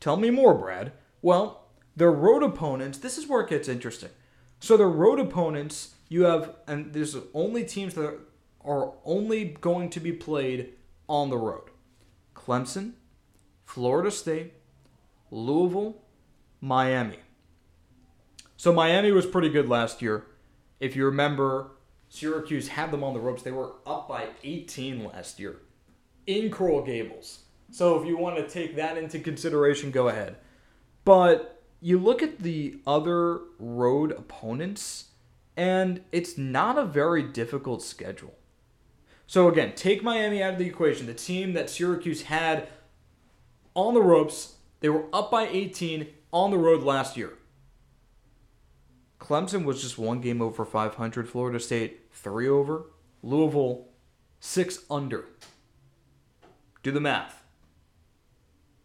Tell 0.00 0.18
me 0.18 0.28
more, 0.28 0.52
Brad. 0.52 0.92
Well, 1.22 1.68
their 1.96 2.12
road 2.12 2.42
opponents, 2.42 2.98
this 2.98 3.16
is 3.16 3.26
where 3.26 3.40
it 3.40 3.48
gets 3.48 3.68
interesting. 3.68 4.10
So 4.58 4.76
their 4.76 4.86
road 4.86 5.18
opponents, 5.18 5.94
you 6.10 6.24
have, 6.24 6.56
and 6.66 6.92
there's 6.92 7.16
only 7.32 7.64
teams 7.64 7.94
that 7.94 8.18
are 8.62 8.92
only 9.06 9.56
going 9.62 9.88
to 9.90 10.00
be 10.00 10.12
played 10.12 10.74
on 11.08 11.30
the 11.30 11.38
road 11.38 11.70
Clemson, 12.34 12.92
Florida 13.64 14.10
State, 14.10 14.59
Louisville, 15.30 15.96
Miami. 16.60 17.18
So 18.56 18.72
Miami 18.72 19.12
was 19.12 19.26
pretty 19.26 19.48
good 19.48 19.68
last 19.68 20.02
year. 20.02 20.26
If 20.80 20.96
you 20.96 21.04
remember, 21.06 21.72
Syracuse 22.08 22.68
had 22.68 22.90
them 22.90 23.04
on 23.04 23.14
the 23.14 23.20
ropes. 23.20 23.42
They 23.42 23.52
were 23.52 23.72
up 23.86 24.08
by 24.08 24.28
18 24.42 25.04
last 25.04 25.38
year 25.38 25.56
in 26.26 26.50
Coral 26.50 26.82
Gables. 26.82 27.44
So 27.70 28.00
if 28.00 28.06
you 28.06 28.18
want 28.18 28.36
to 28.36 28.48
take 28.48 28.76
that 28.76 28.98
into 28.98 29.20
consideration, 29.20 29.90
go 29.90 30.08
ahead. 30.08 30.36
But 31.04 31.62
you 31.80 31.98
look 31.98 32.22
at 32.22 32.40
the 32.40 32.80
other 32.86 33.40
road 33.58 34.12
opponents, 34.12 35.06
and 35.56 36.02
it's 36.12 36.36
not 36.36 36.76
a 36.76 36.84
very 36.84 37.22
difficult 37.22 37.82
schedule. 37.82 38.34
So 39.26 39.48
again, 39.48 39.72
take 39.76 40.02
Miami 40.02 40.42
out 40.42 40.54
of 40.54 40.58
the 40.58 40.66
equation. 40.66 41.06
The 41.06 41.14
team 41.14 41.52
that 41.52 41.70
Syracuse 41.70 42.22
had 42.22 42.68
on 43.74 43.94
the 43.94 44.02
ropes 44.02 44.56
they 44.80 44.88
were 44.88 45.04
up 45.12 45.30
by 45.30 45.46
18 45.46 46.08
on 46.32 46.50
the 46.50 46.58
road 46.58 46.82
last 46.82 47.16
year. 47.16 47.34
Clemson 49.18 49.64
was 49.64 49.82
just 49.82 49.98
one 49.98 50.20
game 50.20 50.40
over 50.40 50.64
500. 50.64 51.28
Florida 51.28 51.60
State, 51.60 52.08
three 52.12 52.48
over. 52.48 52.86
Louisville, 53.22 53.88
six 54.40 54.80
under. 54.90 55.26
Do 56.82 56.90
the 56.90 57.00
math. 57.00 57.42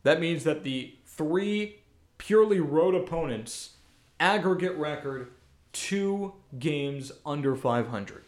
That 0.04 0.20
means 0.20 0.44
that 0.44 0.64
the 0.64 0.96
three 1.06 1.80
purely 2.18 2.60
road 2.60 2.94
opponents 2.94 3.78
aggregate 4.20 4.76
record 4.76 5.32
two 5.72 6.34
games 6.60 7.12
under 7.26 7.56
500. 7.56 8.24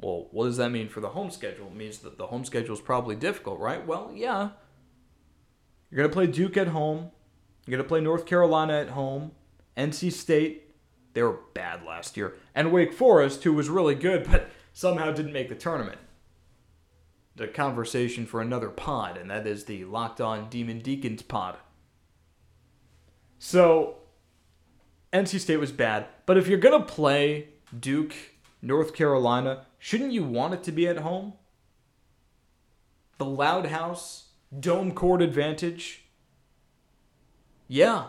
Well, 0.00 0.28
what 0.30 0.44
does 0.44 0.58
that 0.58 0.70
mean 0.70 0.88
for 0.88 1.00
the 1.00 1.10
home 1.10 1.30
schedule? 1.30 1.68
It 1.68 1.74
means 1.74 1.98
that 1.98 2.18
the 2.18 2.26
home 2.26 2.44
schedule 2.44 2.74
is 2.74 2.80
probably 2.80 3.16
difficult, 3.16 3.58
right? 3.58 3.86
Well, 3.86 4.12
yeah, 4.14 4.50
you're 5.90 5.98
going 5.98 6.08
to 6.08 6.14
play 6.14 6.26
Duke 6.26 6.56
at 6.56 6.68
home. 6.68 7.10
You're 7.66 7.76
going 7.76 7.84
to 7.84 7.88
play 7.88 8.00
North 8.00 8.26
Carolina 8.26 8.74
at 8.80 8.90
home. 8.90 9.32
NC 9.76 10.12
State, 10.12 10.74
they 11.14 11.22
were 11.22 11.40
bad 11.54 11.84
last 11.84 12.16
year. 12.16 12.34
And 12.54 12.72
Wake 12.72 12.92
Forest, 12.92 13.44
who 13.44 13.52
was 13.52 13.68
really 13.68 13.94
good, 13.94 14.24
but 14.30 14.48
somehow 14.72 15.12
didn't 15.12 15.32
make 15.32 15.48
the 15.48 15.54
tournament. 15.54 15.98
The 17.34 17.48
conversation 17.48 18.24
for 18.24 18.40
another 18.40 18.70
pod, 18.70 19.18
and 19.18 19.30
that 19.30 19.46
is 19.46 19.64
the 19.64 19.84
Locked 19.84 20.20
On 20.20 20.48
Demon 20.48 20.80
Deacons 20.80 21.22
pod. 21.22 21.58
So, 23.38 23.96
NC 25.12 25.40
State 25.40 25.58
was 25.58 25.72
bad. 25.72 26.06
But 26.24 26.38
if 26.38 26.48
you're 26.48 26.58
going 26.58 26.80
to 26.80 26.86
play 26.86 27.48
Duke, 27.78 28.14
North 28.62 28.94
Carolina, 28.94 29.66
shouldn't 29.78 30.12
you 30.12 30.24
want 30.24 30.54
it 30.54 30.62
to 30.64 30.72
be 30.72 30.88
at 30.88 30.98
home? 30.98 31.34
The 33.18 33.26
Loud 33.26 33.66
House 33.66 34.25
dome 34.58 34.92
court 34.92 35.22
advantage. 35.22 36.04
Yeah. 37.68 38.08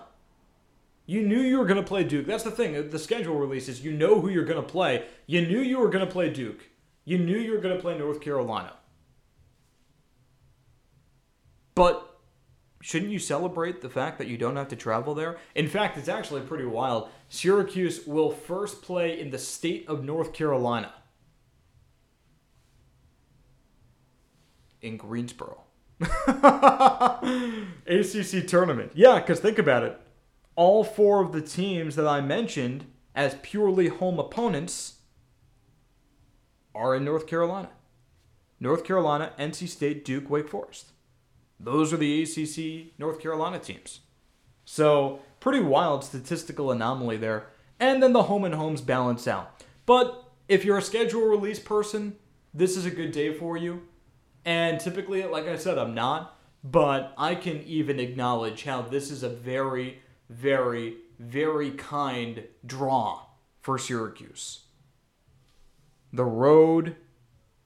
You 1.05 1.21
knew 1.21 1.39
you 1.39 1.57
were 1.57 1.65
going 1.65 1.81
to 1.81 1.87
play 1.87 2.03
Duke. 2.03 2.27
That's 2.27 2.43
the 2.43 2.51
thing. 2.51 2.75
Uh, 2.75 2.83
the 2.89 2.99
schedule 2.99 3.35
releases. 3.35 3.83
You 3.83 3.93
know 3.93 4.19
who 4.19 4.29
you're 4.29 4.45
going 4.45 4.61
to 4.61 4.67
play. 4.67 5.05
You 5.25 5.45
knew 5.47 5.59
you 5.59 5.79
were 5.79 5.89
going 5.89 6.05
to 6.05 6.11
play 6.11 6.29
Duke. 6.29 6.69
You 7.05 7.17
knew 7.17 7.37
you 7.37 7.53
were 7.53 7.61
going 7.61 7.75
to 7.75 7.81
play 7.81 7.97
North 7.97 8.19
Carolina. 8.19 8.73
But 11.75 12.17
shouldn't 12.81 13.11
you 13.11 13.19
celebrate 13.19 13.81
the 13.81 13.89
fact 13.89 14.17
that 14.17 14.27
you 14.27 14.37
don't 14.37 14.57
have 14.57 14.67
to 14.69 14.75
travel 14.75 15.15
there? 15.15 15.37
In 15.55 15.69
fact, 15.69 15.97
it's 15.97 16.09
actually 16.09 16.41
pretty 16.41 16.65
wild. 16.65 17.09
Syracuse 17.29 18.05
will 18.05 18.31
first 18.31 18.81
play 18.81 19.19
in 19.19 19.29
the 19.29 19.37
state 19.37 19.87
of 19.87 20.03
North 20.03 20.33
Carolina 20.33 20.93
in 24.81 24.97
Greensboro. 24.97 25.66
ACC 27.87 28.47
tournament. 28.47 28.91
Yeah, 28.93 29.19
because 29.19 29.39
think 29.39 29.57
about 29.57 29.83
it. 29.83 29.99
All 30.55 30.83
four 30.83 31.23
of 31.23 31.31
the 31.31 31.41
teams 31.41 31.95
that 31.95 32.07
I 32.07 32.21
mentioned 32.21 32.85
as 33.15 33.35
purely 33.41 33.87
home 33.87 34.19
opponents 34.19 34.97
are 36.75 36.95
in 36.95 37.03
North 37.03 37.25
Carolina. 37.27 37.69
North 38.59 38.83
Carolina, 38.83 39.33
NC 39.39 39.67
State, 39.67 40.05
Duke, 40.05 40.29
Wake 40.29 40.49
Forest. 40.49 40.91
Those 41.59 41.91
are 41.93 41.97
the 41.97 42.23
ACC 42.23 42.99
North 42.99 43.19
Carolina 43.19 43.59
teams. 43.59 44.01
So, 44.65 45.19
pretty 45.39 45.59
wild 45.59 46.03
statistical 46.03 46.71
anomaly 46.71 47.17
there. 47.17 47.47
And 47.79 48.01
then 48.01 48.13
the 48.13 48.23
home 48.23 48.43
and 48.43 48.55
homes 48.55 48.81
balance 48.81 49.27
out. 49.27 49.63
But 49.85 50.23
if 50.47 50.65
you're 50.65 50.77
a 50.77 50.81
schedule 50.81 51.21
release 51.21 51.59
person, 51.59 52.17
this 52.53 52.75
is 52.75 52.85
a 52.85 52.91
good 52.91 53.11
day 53.11 53.33
for 53.33 53.57
you. 53.57 53.83
And 54.47 54.79
typically, 54.79 55.23
like 55.25 55.45
I 55.45 55.57
said, 55.57 55.77
I'm 55.77 55.93
not. 55.93 56.39
but 56.63 57.13
I 57.17 57.35
can 57.35 57.61
even 57.63 57.99
acknowledge 57.99 58.63
how 58.63 58.81
this 58.81 59.11
is 59.11 59.23
a 59.23 59.29
very, 59.29 59.99
very, 60.29 60.97
very 61.19 61.71
kind 61.71 62.43
draw 62.65 63.21
for 63.61 63.77
Syracuse. 63.77 64.61
The 66.11 66.25
road, 66.25 66.95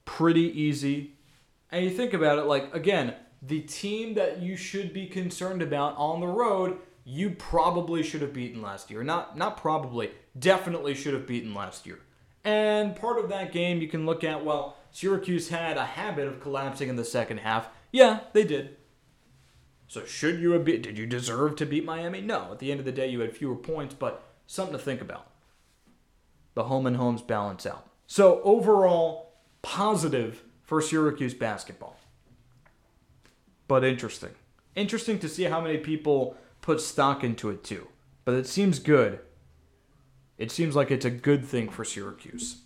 pretty 0.06 0.42
easy. 0.62 1.16
And 1.72 1.86
you 1.86 1.92
think 1.92 2.14
about 2.14 2.38
it 2.40 2.44
like, 2.44 2.74
again, 2.76 3.16
the 3.42 3.62
team 3.62 4.14
that 4.16 4.42
you 4.42 4.56
should 4.56 4.94
be 4.94 5.08
concerned 5.08 5.62
about 5.62 5.96
on 5.98 6.20
the 6.20 6.28
road, 6.28 6.78
you 7.04 7.32
probably 7.32 8.04
should 8.04 8.22
have 8.22 8.34
beaten 8.34 8.62
last 8.62 8.92
year. 8.92 9.04
Not 9.04 9.38
not 9.38 9.58
probably, 9.58 10.12
definitely 10.38 10.94
should 10.94 11.14
have 11.14 11.26
beaten 11.26 11.54
last 11.54 11.88
year. 11.88 12.00
And 12.44 12.96
part 12.96 13.18
of 13.20 13.30
that 13.30 13.52
game 13.52 13.82
you 13.82 13.88
can 13.88 14.06
look 14.06 14.24
at, 14.24 14.44
well, 14.46 14.78
Syracuse 14.92 15.50
had 15.50 15.78
a 15.78 15.86
habit 15.86 16.28
of 16.28 16.42
collapsing 16.42 16.90
in 16.90 16.96
the 16.96 17.06
second 17.06 17.40
half. 17.40 17.70
Yeah, 17.92 18.22
they 18.34 18.44
did. 18.44 18.78
So 19.88 20.06
should 20.06 20.40
you 20.40 20.52
have 20.52 20.64
beat, 20.64 20.84
did 20.84 20.98
you 20.98 21.06
deserve 21.06 21.56
to 21.58 21.66
beat 21.66 21.84
Miami? 21.86 22.22
No. 22.22 22.50
At 22.52 22.60
the 22.60 22.72
end 22.72 22.80
of 22.80 22.86
the 22.86 22.92
day, 22.92 23.08
you 23.08 23.20
had 23.20 23.36
fewer 23.36 23.56
points, 23.56 23.94
but 23.94 24.24
something 24.48 24.78
to 24.78 24.82
think 24.82 25.02
about. 25.02 25.28
The 26.54 26.64
home 26.66 26.86
and 26.86 26.98
homes 26.98 27.22
balance 27.22 27.66
out. 27.66 27.88
So 28.08 28.42
overall, 28.44 29.34
positive 29.62 30.44
for 30.64 30.82
Syracuse 30.82 31.34
basketball. 31.34 31.98
But 33.68 33.84
interesting. 33.84 34.32
Interesting 34.76 35.20
to 35.20 35.30
see 35.30 35.44
how 35.44 35.62
many 35.62 35.78
people 35.78 36.36
put 36.62 36.82
stock 36.82 37.24
into 37.24 37.50
it 37.50 37.64
too. 37.64 37.88
But 38.26 38.36
it 38.36 38.48
seems 38.48 38.80
good. 38.80 39.20
It 40.38 40.52
seems 40.52 40.76
like 40.76 40.92
it's 40.92 41.06
a 41.06 41.10
good 41.10 41.46
thing 41.46 41.70
for 41.70 41.84
Syracuse. 41.84 42.62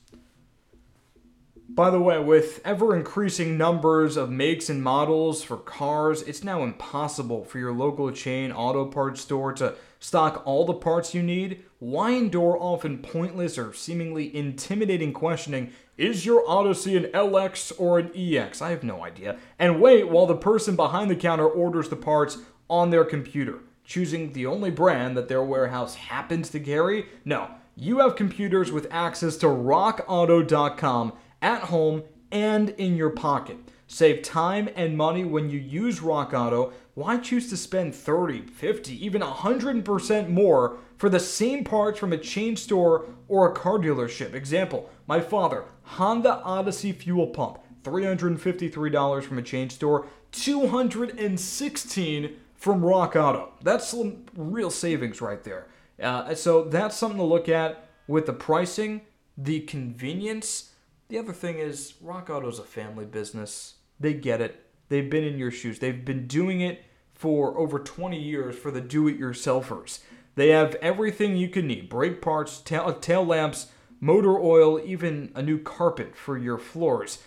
By 1.68 1.90
the 1.90 2.00
way, 2.00 2.20
with 2.20 2.62
ever 2.64 2.96
increasing 2.96 3.58
numbers 3.58 4.18
of 4.18 4.30
makes 4.30 4.70
and 4.70 4.84
models 4.84 5.44
for 5.44 5.58
cars, 5.58 6.22
it's 6.22 6.44
now 6.44 6.64
impossible 6.64 7.44
for 7.44 7.58
your 7.58 7.74
local 7.74 8.12
chain 8.12 8.52
auto 8.52 8.86
parts 8.86 9.22
store 9.22 9.52
to 9.54 9.74
stock 10.00 10.44
all 10.46 10.66
the 10.66 10.76
parts 10.76 11.16
you 11.16 11.24
need. 11.24 11.64
Why 11.80 12.12
endure 12.12 12.56
often 12.60 13.00
pointless 13.00 13.58
or 13.58 13.74
seemingly 13.74 14.34
intimidating 14.36 15.12
questioning 15.12 15.72
is 15.98 16.26
your 16.26 16.48
Odyssey 16.48 16.98
an 16.98 17.06
LX 17.06 17.74
or 17.80 17.98
an 17.98 18.12
EX? 18.16 18.62
I 18.62 18.70
have 18.70 18.84
no 18.84 19.04
idea. 19.04 19.38
And 19.58 19.82
wait 19.82 20.08
while 20.08 20.28
the 20.28 20.36
person 20.36 20.76
behind 20.76 21.10
the 21.10 21.16
counter 21.16 21.48
orders 21.48 21.90
the 21.90 21.96
parts 21.96 22.38
on 22.70 22.92
their 22.92 23.06
computer, 23.06 23.60
choosing 23.84 24.34
the 24.34 24.46
only 24.46 24.70
brand 24.70 25.18
that 25.18 25.30
their 25.30 25.44
warehouse 25.44 25.96
happens 25.96 26.50
to 26.52 26.60
carry? 26.60 27.08
No, 27.26 27.50
you 27.76 28.00
have 28.00 28.16
computers 28.16 28.72
with 28.72 28.88
access 28.92 29.36
to 29.38 29.48
rockauto.com 29.48 31.14
at 31.46 31.66
home 31.66 32.02
and 32.32 32.72
in 32.72 32.98
your 32.98 33.12
pocket. 33.12 33.58
Save 33.86 34.24
time 34.24 34.68
and 34.76 34.98
money 34.98 35.24
when 35.24 35.52
you 35.52 35.60
use 35.60 36.02
Rock 36.02 36.34
Auto. 36.34 36.74
Why 36.96 37.18
choose 37.18 37.52
to 37.52 37.58
spend 37.58 37.94
30, 37.94 38.48
50, 38.48 39.06
even 39.06 39.22
100% 39.22 40.30
more 40.30 40.78
for 40.98 41.08
the 41.08 41.20
same 41.20 41.64
parts 41.64 42.00
from 42.00 42.12
a 42.12 42.18
chain 42.18 42.56
store 42.56 43.06
or 43.28 43.48
a 43.48 43.54
car 43.54 43.78
dealership? 43.78 44.34
Example, 44.34 44.90
my 45.06 45.22
father, 45.22 45.66
Honda 45.84 46.42
Odyssey 46.44 46.92
fuel 46.92 47.28
pump, 47.28 47.60
$353 47.84 49.24
from 49.24 49.38
a 49.38 49.44
chain 49.44 49.70
store, 49.70 50.08
216 50.32 52.36
from 52.56 52.84
Rock 52.84 53.16
Auto. 53.16 53.52
That's 53.62 53.88
some 53.88 54.26
real 54.36 54.72
savings 54.72 55.22
right 55.22 55.44
there. 55.44 55.68
Uh, 56.02 56.34
so 56.34 56.64
that's 56.64 56.98
something 56.98 57.20
to 57.20 57.24
look 57.24 57.48
at 57.48 57.88
with 58.08 58.26
the 58.26 58.34
pricing, 58.34 59.02
the 59.38 59.60
convenience, 59.62 60.72
the 61.08 61.18
other 61.18 61.34
thing 61.34 61.60
is, 61.60 61.94
Rock 62.02 62.30
Auto's 62.30 62.60
a 62.60 62.64
family 62.64 63.06
business. 63.06 63.76
They 64.00 64.14
get 64.14 64.42
it. 64.42 64.66
They've 64.90 65.10
been 65.10 65.24
in 65.24 65.38
your 65.38 65.52
shoes. 65.52 65.80
They've 65.80 66.06
been 66.06 66.28
doing 66.28 66.62
it 66.62 66.84
for 67.14 67.58
over 67.58 67.80
20 67.80 68.20
years 68.20 68.58
for 68.58 68.72
the 68.72 68.82
do 68.82 69.08
it 69.08 69.20
yourselfers. 69.20 70.00
They 70.36 70.50
have 70.50 70.76
everything 70.76 71.38
you 71.38 71.50
can 71.50 71.68
need 71.68 71.90
brake 71.90 72.22
parts, 72.22 72.60
tail, 72.60 72.94
tail 72.94 73.26
lamps, 73.26 73.68
motor 74.00 74.38
oil, 74.38 74.80
even 74.84 75.32
a 75.34 75.42
new 75.42 75.60
carpet 75.60 76.16
for 76.16 76.38
your 76.38 76.58
floors. 76.58 77.20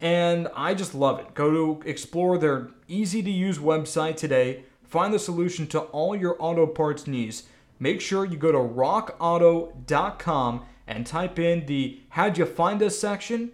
And 0.00 0.48
I 0.56 0.74
just 0.74 0.94
love 0.94 1.20
it. 1.20 1.34
Go 1.34 1.50
to 1.50 1.88
explore 1.88 2.38
their 2.38 2.70
easy 2.88 3.22
to 3.22 3.30
use 3.30 3.58
website 3.58 4.16
today. 4.16 4.64
Find 4.82 5.12
the 5.12 5.18
solution 5.18 5.66
to 5.68 5.80
all 5.80 6.16
your 6.16 6.36
auto 6.38 6.66
parts 6.66 7.06
needs. 7.06 7.44
Make 7.78 8.00
sure 8.00 8.24
you 8.24 8.36
go 8.36 8.52
to 8.52 8.58
rockauto.com 8.58 10.66
and 10.86 11.06
type 11.06 11.38
in 11.38 11.66
the 11.66 12.00
how'd 12.10 12.38
you 12.38 12.46
find 12.46 12.82
us 12.82 12.98
section? 12.98 13.52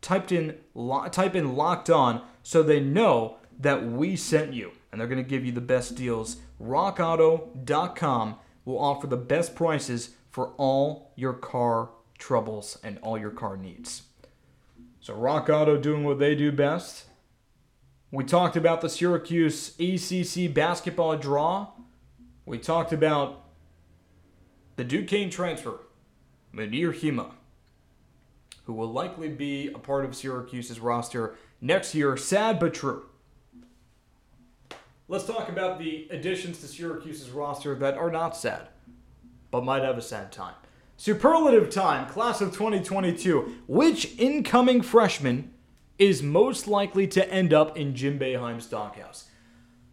Typed 0.00 0.32
in 0.32 0.56
type 1.12 1.34
in 1.34 1.54
locked 1.54 1.90
on 1.90 2.22
so 2.42 2.62
they 2.62 2.80
know 2.80 3.36
that 3.58 3.86
we 3.86 4.16
sent 4.16 4.54
you. 4.54 4.72
And 4.90 5.00
they're 5.00 5.08
going 5.08 5.22
to 5.22 5.28
give 5.28 5.44
you 5.44 5.52
the 5.52 5.60
best 5.60 5.94
deals. 5.94 6.38
rockauto.com 6.60 8.36
will 8.64 8.78
offer 8.78 9.06
the 9.06 9.16
best 9.16 9.54
prices 9.54 10.10
for 10.30 10.48
all 10.56 11.12
your 11.16 11.32
car 11.32 11.90
troubles 12.18 12.78
and 12.82 12.98
all 12.98 13.18
your 13.18 13.30
car 13.30 13.56
needs. 13.56 14.02
So 15.00 15.14
rock 15.14 15.48
auto 15.48 15.76
doing 15.76 16.04
what 16.04 16.18
they 16.18 16.34
do 16.34 16.50
best. 16.50 17.04
We 18.10 18.24
talked 18.24 18.56
about 18.56 18.80
the 18.80 18.88
syracuse 18.88 19.74
acc 19.80 20.52
basketball 20.52 21.16
draw. 21.16 21.68
We 22.44 22.58
talked 22.58 22.92
about 22.92 23.44
the 24.76 24.84
duquesne 24.84 25.30
transfer 25.30 25.78
Mounir 26.54 26.92
Hima, 26.92 27.32
who 28.64 28.72
will 28.72 28.90
likely 28.90 29.28
be 29.28 29.68
a 29.68 29.78
part 29.78 30.04
of 30.04 30.16
Syracuse's 30.16 30.80
roster 30.80 31.36
next 31.60 31.94
year. 31.94 32.16
Sad 32.16 32.58
but 32.58 32.74
true. 32.74 33.06
Let's 35.08 35.26
talk 35.26 35.48
about 35.48 35.78
the 35.78 36.06
additions 36.10 36.60
to 36.60 36.68
Syracuse's 36.68 37.30
roster 37.30 37.74
that 37.76 37.94
are 37.94 38.10
not 38.10 38.36
sad, 38.36 38.68
but 39.50 39.64
might 39.64 39.82
have 39.82 39.98
a 39.98 40.02
sad 40.02 40.30
time. 40.30 40.54
Superlative 40.96 41.70
time, 41.70 42.08
class 42.08 42.40
of 42.40 42.52
2022. 42.52 43.62
Which 43.66 44.14
incoming 44.18 44.82
freshman 44.82 45.52
is 45.98 46.22
most 46.22 46.68
likely 46.68 47.06
to 47.08 47.28
end 47.28 47.52
up 47.52 47.76
in 47.76 47.94
Jim 47.94 48.18
Boeheim's 48.18 48.66
doghouse? 48.66 49.30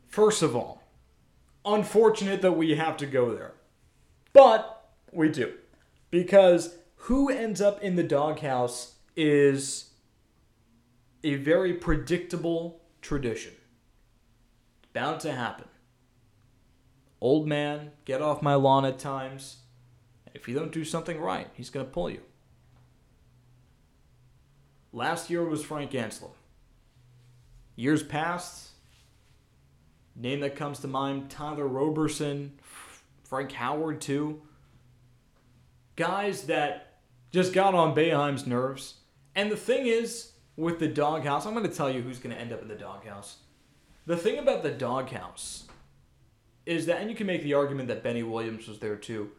First 0.07 0.41
of 0.41 0.55
all, 0.55 0.83
unfortunate 1.65 2.41
that 2.41 2.53
we 2.53 2.75
have 2.75 2.97
to 2.97 3.05
go 3.05 3.33
there, 3.33 3.53
but 4.33 4.91
we 5.11 5.29
do 5.29 5.53
because 6.09 6.77
who 6.95 7.29
ends 7.29 7.61
up 7.61 7.81
in 7.81 7.95
the 7.95 8.03
doghouse 8.03 8.95
is 9.15 9.91
a 11.23 11.35
very 11.35 11.73
predictable 11.73 12.81
tradition. 13.01 13.53
Bound 14.93 15.19
to 15.21 15.31
happen. 15.31 15.67
Old 17.19 17.47
man, 17.47 17.91
get 18.05 18.21
off 18.21 18.41
my 18.41 18.55
lawn 18.55 18.85
at 18.85 18.99
times. 18.99 19.57
If 20.33 20.47
you 20.47 20.55
don't 20.55 20.71
do 20.71 20.85
something 20.85 21.19
right, 21.19 21.47
he's 21.53 21.69
going 21.69 21.85
to 21.85 21.91
pull 21.91 22.09
you. 22.09 22.21
Last 24.93 25.29
year 25.29 25.43
was 25.43 25.63
Frank 25.63 25.91
Anselem. 25.91 26.31
Years 27.75 28.03
past, 28.03 28.69
name 30.15 30.39
that 30.39 30.55
comes 30.55 30.79
to 30.79 30.87
mind 30.87 31.29
Tyler 31.29 31.67
Roberson, 31.67 32.59
Frank 33.23 33.51
Howard, 33.51 34.01
too 34.01 34.41
guys 35.97 36.43
that 36.43 36.99
just 37.31 37.51
got 37.51 37.75
on 37.75 37.93
Boeheim's 37.93 38.47
nerves. 38.47 38.95
And 39.35 39.51
the 39.51 39.57
thing 39.57 39.87
is, 39.87 40.31
with 40.55 40.79
the 40.79 40.87
doghouse, 40.87 41.45
I'm 41.45 41.53
going 41.53 41.69
to 41.69 41.75
tell 41.75 41.89
you 41.89 42.01
who's 42.01 42.19
going 42.19 42.33
to 42.33 42.41
end 42.41 42.53
up 42.53 42.61
in 42.61 42.69
the 42.69 42.75
doghouse. 42.75 43.37
The 44.05 44.15
thing 44.15 44.39
about 44.39 44.63
the 44.63 44.71
doghouse 44.71 45.65
is 46.65 46.85
that, 46.85 47.01
and 47.01 47.09
you 47.09 47.15
can 47.15 47.27
make 47.27 47.43
the 47.43 47.53
argument 47.53 47.89
that 47.89 48.03
Benny 48.03 48.23
Williams 48.23 48.67
was 48.67 48.79
there 48.79 48.95
too. 48.95 49.31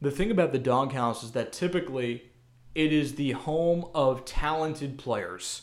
The 0.00 0.10
thing 0.10 0.30
about 0.30 0.52
the 0.52 0.58
doghouse 0.58 1.22
is 1.22 1.32
that 1.32 1.52
typically 1.52 2.30
it 2.74 2.92
is 2.92 3.16
the 3.16 3.32
home 3.32 3.86
of 3.94 4.24
talented 4.24 4.96
players, 4.96 5.62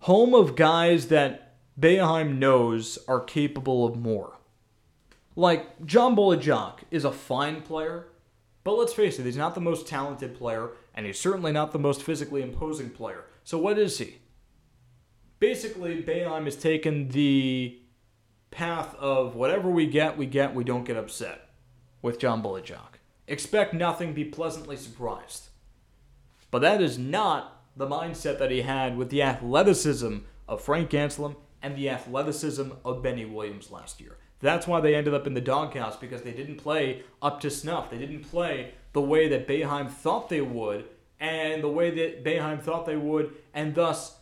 home 0.00 0.34
of 0.34 0.56
guys 0.56 1.08
that 1.08 1.54
Boeheim 1.80 2.38
knows 2.38 2.98
are 3.08 3.20
capable 3.20 3.86
of 3.86 3.96
more. 3.96 4.38
Like 5.36 5.84
John 5.86 6.14
Bol 6.14 6.36
Ajak 6.36 6.80
is 6.90 7.04
a 7.04 7.10
fine 7.10 7.62
player, 7.62 8.06
but 8.64 8.78
let's 8.78 8.94
face 8.94 9.18
it, 9.18 9.26
he's 9.26 9.36
not 9.36 9.54
the 9.54 9.60
most 9.60 9.86
talented 9.86 10.34
player, 10.34 10.70
and 10.94 11.04
he's 11.06 11.18
certainly 11.18 11.52
not 11.52 11.72
the 11.72 11.78
most 11.78 12.02
physically 12.02 12.42
imposing 12.42 12.90
player. 12.90 13.26
So 13.44 13.58
what 13.58 13.78
is 13.78 13.98
he? 13.98 14.16
Basically, 15.38 16.02
Boeheim 16.02 16.46
has 16.46 16.56
taken 16.56 17.08
the 17.08 17.78
path 18.50 18.94
of 18.94 19.34
whatever 19.34 19.68
we 19.68 19.86
get, 19.86 20.16
we 20.16 20.24
get, 20.26 20.54
we 20.54 20.64
don't 20.64 20.84
get 20.84 20.96
upset 20.96 21.50
with 22.00 22.18
John 22.18 22.40
Bol 22.40 22.54
Ajak. 22.54 22.98
Expect 23.28 23.74
nothing, 23.74 24.14
be 24.14 24.24
pleasantly 24.24 24.76
surprised. 24.76 25.48
But 26.50 26.60
that 26.60 26.80
is 26.80 26.98
not 26.98 27.64
the 27.76 27.86
mindset 27.86 28.38
that 28.38 28.50
he 28.50 28.62
had 28.62 28.96
with 28.96 29.10
the 29.10 29.22
athleticism 29.22 30.18
of 30.48 30.62
Frank 30.62 30.90
Anselem 30.90 31.36
and 31.60 31.76
the 31.76 31.90
athleticism 31.90 32.70
of 32.84 33.02
Benny 33.02 33.24
Williams 33.24 33.70
last 33.70 34.00
year. 34.00 34.18
That's 34.44 34.66
why 34.66 34.82
they 34.82 34.94
ended 34.94 35.14
up 35.14 35.26
in 35.26 35.32
the 35.32 35.40
doghouse 35.40 35.96
because 35.96 36.20
they 36.20 36.32
didn't 36.32 36.56
play 36.56 37.02
up 37.22 37.40
to 37.40 37.50
snuff. 37.50 37.90
They 37.90 37.96
didn't 37.96 38.24
play 38.24 38.74
the 38.92 39.00
way 39.00 39.26
that 39.28 39.48
Boeheim 39.48 39.90
thought 39.90 40.28
they 40.28 40.42
would 40.42 40.84
and 41.18 41.62
the 41.62 41.70
way 41.70 41.90
that 41.90 42.22
Boeheim 42.22 42.60
thought 42.60 42.84
they 42.84 42.98
would, 42.98 43.32
and 43.54 43.74
thus 43.74 44.18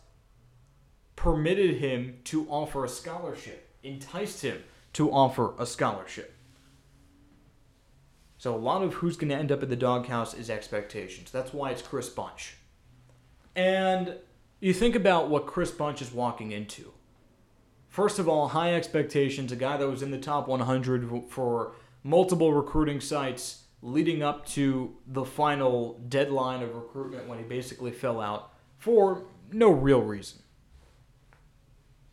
permitted 1.17 1.75
him 1.75 2.19
to 2.23 2.47
offer 2.47 2.85
a 2.85 2.89
scholarship, 2.89 3.69
enticed 3.83 4.43
him 4.43 4.63
to 4.93 5.11
offer 5.11 5.55
a 5.59 5.65
scholarship. 5.65 6.33
So 8.37 8.55
a 8.55 8.57
lot 8.57 8.81
of 8.81 8.93
who's 8.93 9.17
going 9.17 9.27
to 9.27 9.35
end 9.35 9.51
up 9.51 9.61
in 9.61 9.69
the 9.69 9.75
doghouse 9.75 10.33
is 10.33 10.49
expectations. 10.49 11.31
That's 11.31 11.51
why 11.51 11.71
it's 11.71 11.81
Chris 11.81 12.07
Bunch. 12.07 12.55
And 13.57 14.15
you 14.61 14.73
think 14.73 14.95
about 14.95 15.29
what 15.29 15.47
Chris 15.47 15.71
Bunch 15.71 16.01
is 16.01 16.13
walking 16.13 16.53
into. 16.53 16.93
First 17.93 18.17
of 18.17 18.27
all, 18.27 18.47
high 18.47 18.73
expectations, 18.73 19.51
a 19.51 19.55
guy 19.55 19.77
that 19.77 19.87
was 19.87 20.01
in 20.01 20.09
the 20.09 20.17
top 20.17 20.47
100 20.47 21.25
for 21.29 21.75
multiple 22.03 22.51
recruiting 22.51 22.99
sites 22.99 23.65
leading 23.83 24.23
up 24.23 24.47
to 24.47 24.97
the 25.05 25.23
final 25.23 26.01
deadline 26.09 26.63
of 26.63 26.73
recruitment 26.73 27.27
when 27.27 27.37
he 27.37 27.43
basically 27.43 27.91
fell 27.91 28.19
out 28.19 28.51
for 28.79 29.25
no 29.51 29.69
real 29.69 30.01
reason. 30.01 30.39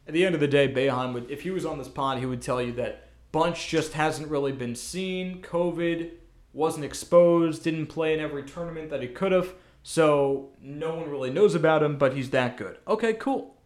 At 0.06 0.12
the 0.12 0.26
end 0.26 0.34
of 0.34 0.42
the 0.42 0.48
day, 0.48 0.70
Boeheim 0.70 1.14
would, 1.14 1.30
if 1.30 1.40
he 1.40 1.50
was 1.50 1.64
on 1.64 1.78
this 1.78 1.88
pod, 1.88 2.18
he 2.18 2.26
would 2.26 2.42
tell 2.42 2.60
you 2.60 2.72
that 2.72 3.08
Bunch 3.32 3.66
just 3.66 3.94
hasn't 3.94 4.28
really 4.28 4.52
been 4.52 4.74
seen. 4.74 5.40
COVID 5.40 6.10
wasn't 6.52 6.84
exposed, 6.84 7.64
didn't 7.64 7.86
play 7.86 8.12
in 8.12 8.20
every 8.20 8.42
tournament 8.42 8.90
that 8.90 9.00
he 9.00 9.08
could 9.08 9.32
have, 9.32 9.54
so 9.82 10.50
no 10.60 10.96
one 10.96 11.08
really 11.08 11.30
knows 11.30 11.54
about 11.54 11.82
him, 11.82 11.96
but 11.96 12.12
he's 12.12 12.28
that 12.28 12.58
good. 12.58 12.76
Okay, 12.86 13.14
cool. 13.14 13.56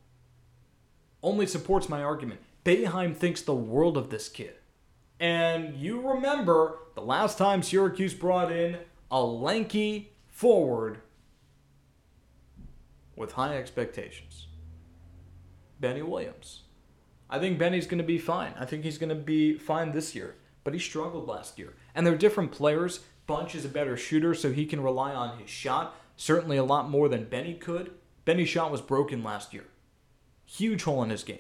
Only 1.24 1.46
supports 1.46 1.88
my 1.88 2.02
argument. 2.02 2.40
Boeheim 2.66 3.16
thinks 3.16 3.40
the 3.40 3.54
world 3.54 3.96
of 3.96 4.10
this 4.10 4.28
kid. 4.28 4.56
And 5.18 5.74
you 5.74 6.06
remember 6.06 6.80
the 6.94 7.00
last 7.00 7.38
time 7.38 7.62
Syracuse 7.62 8.12
brought 8.12 8.52
in 8.52 8.76
a 9.10 9.22
lanky 9.22 10.12
forward 10.28 10.98
with 13.16 13.32
high 13.32 13.56
expectations. 13.56 14.48
Benny 15.80 16.02
Williams. 16.02 16.64
I 17.30 17.38
think 17.38 17.58
Benny's 17.58 17.87
going 17.87 17.98
to 17.98 18.04
be 18.04 18.18
fine. 18.18 18.52
I 18.58 18.66
think 18.66 18.84
he's 18.84 18.98
going 18.98 19.08
to 19.08 19.14
be 19.14 19.56
fine 19.56 19.92
this 19.92 20.14
year, 20.14 20.34
but 20.62 20.74
he 20.74 20.78
struggled 20.78 21.26
last 21.26 21.58
year. 21.58 21.72
And 21.94 22.06
they're 22.06 22.18
different 22.18 22.52
players. 22.52 23.00
Bunch 23.26 23.54
is 23.54 23.64
a 23.64 23.70
better 23.70 23.96
shooter, 23.96 24.34
so 24.34 24.52
he 24.52 24.66
can 24.66 24.82
rely 24.82 25.14
on 25.14 25.38
his 25.38 25.48
shot, 25.48 25.96
certainly 26.16 26.58
a 26.58 26.64
lot 26.64 26.90
more 26.90 27.08
than 27.08 27.24
Benny 27.24 27.54
could. 27.54 27.92
Benny's 28.26 28.50
shot 28.50 28.70
was 28.70 28.82
broken 28.82 29.24
last 29.24 29.54
year. 29.54 29.64
Huge 30.54 30.84
hole 30.84 31.02
in 31.02 31.10
his 31.10 31.24
game. 31.24 31.38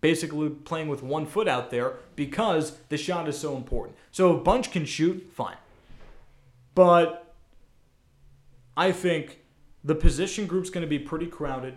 Basically 0.00 0.48
playing 0.48 0.88
with 0.88 1.02
one 1.02 1.26
foot 1.26 1.46
out 1.46 1.70
there 1.70 1.96
because 2.16 2.78
the 2.88 2.96
shot 2.96 3.28
is 3.28 3.36
so 3.36 3.56
important. 3.56 3.98
So 4.10 4.36
if 4.36 4.44
Bunch 4.44 4.70
can 4.72 4.86
shoot, 4.86 5.30
fine. 5.34 5.58
But 6.74 7.34
I 8.74 8.92
think 8.92 9.40
the 9.84 9.94
position 9.94 10.46
group's 10.46 10.70
going 10.70 10.80
to 10.80 10.88
be 10.88 10.98
pretty 10.98 11.26
crowded. 11.26 11.74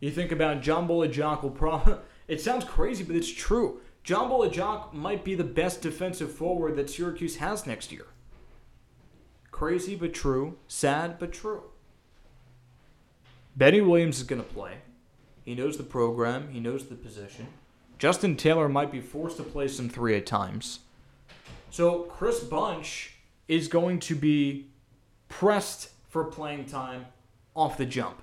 You 0.00 0.10
think 0.10 0.32
about 0.32 0.62
John 0.62 0.86
Bol 0.86 1.06
Ajak 1.06 1.42
will 1.42 1.50
probably. 1.50 1.96
It 2.28 2.40
sounds 2.40 2.64
crazy, 2.64 3.02
but 3.02 3.16
it's 3.16 3.28
true. 3.28 3.80
John 4.04 4.28
Bol 4.28 4.48
Ajak 4.48 4.94
might 4.94 5.22
be 5.22 5.34
the 5.34 5.44
best 5.44 5.82
defensive 5.82 6.32
forward 6.32 6.76
that 6.76 6.88
Syracuse 6.88 7.36
has 7.36 7.66
next 7.66 7.92
year. 7.92 8.06
Crazy 9.50 9.96
but 9.96 10.14
true. 10.14 10.56
Sad 10.66 11.18
but 11.18 11.32
true. 11.32 11.64
Benny 13.54 13.80
Williams 13.82 14.18
is 14.18 14.22
going 14.22 14.42
to 14.42 14.48
play. 14.48 14.78
He 15.44 15.54
knows 15.54 15.76
the 15.76 15.82
program, 15.82 16.50
he 16.50 16.60
knows 16.60 16.86
the 16.86 16.94
position. 16.94 17.48
Justin 17.98 18.36
Taylor 18.36 18.68
might 18.68 18.90
be 18.90 19.00
forced 19.00 19.36
to 19.36 19.42
play 19.42 19.68
some 19.68 19.88
three 19.88 20.16
at 20.16 20.26
times. 20.26 20.80
So 21.70 22.00
Chris 22.00 22.40
Bunch 22.40 23.14
is 23.48 23.68
going 23.68 24.00
to 24.00 24.14
be 24.14 24.68
pressed 25.28 25.90
for 26.08 26.24
playing 26.24 26.66
time 26.66 27.06
off 27.54 27.76
the 27.76 27.86
jump. 27.86 28.22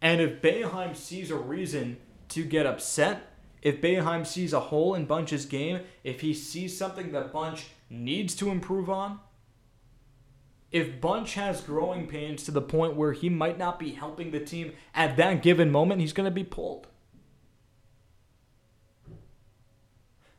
And 0.00 0.20
if 0.20 0.42
Boeheim 0.42 0.94
sees 0.94 1.30
a 1.30 1.36
reason 1.36 1.96
to 2.28 2.44
get 2.44 2.66
upset, 2.66 3.32
if 3.62 3.80
Boeheim 3.80 4.26
sees 4.26 4.52
a 4.52 4.60
hole 4.60 4.94
in 4.94 5.06
Bunch's 5.06 5.46
game, 5.46 5.80
if 6.04 6.20
he 6.20 6.34
sees 6.34 6.76
something 6.76 7.12
that 7.12 7.32
Bunch 7.32 7.66
needs 7.88 8.34
to 8.36 8.50
improve 8.50 8.90
on, 8.90 9.20
if 10.74 11.00
Bunch 11.00 11.34
has 11.34 11.60
growing 11.60 12.08
pains 12.08 12.42
to 12.42 12.50
the 12.50 12.60
point 12.60 12.96
where 12.96 13.12
he 13.12 13.28
might 13.28 13.56
not 13.56 13.78
be 13.78 13.92
helping 13.92 14.32
the 14.32 14.40
team 14.40 14.72
at 14.92 15.16
that 15.16 15.40
given 15.40 15.70
moment, 15.70 16.00
he's 16.00 16.12
going 16.12 16.24
to 16.24 16.34
be 16.34 16.42
pulled. 16.42 16.88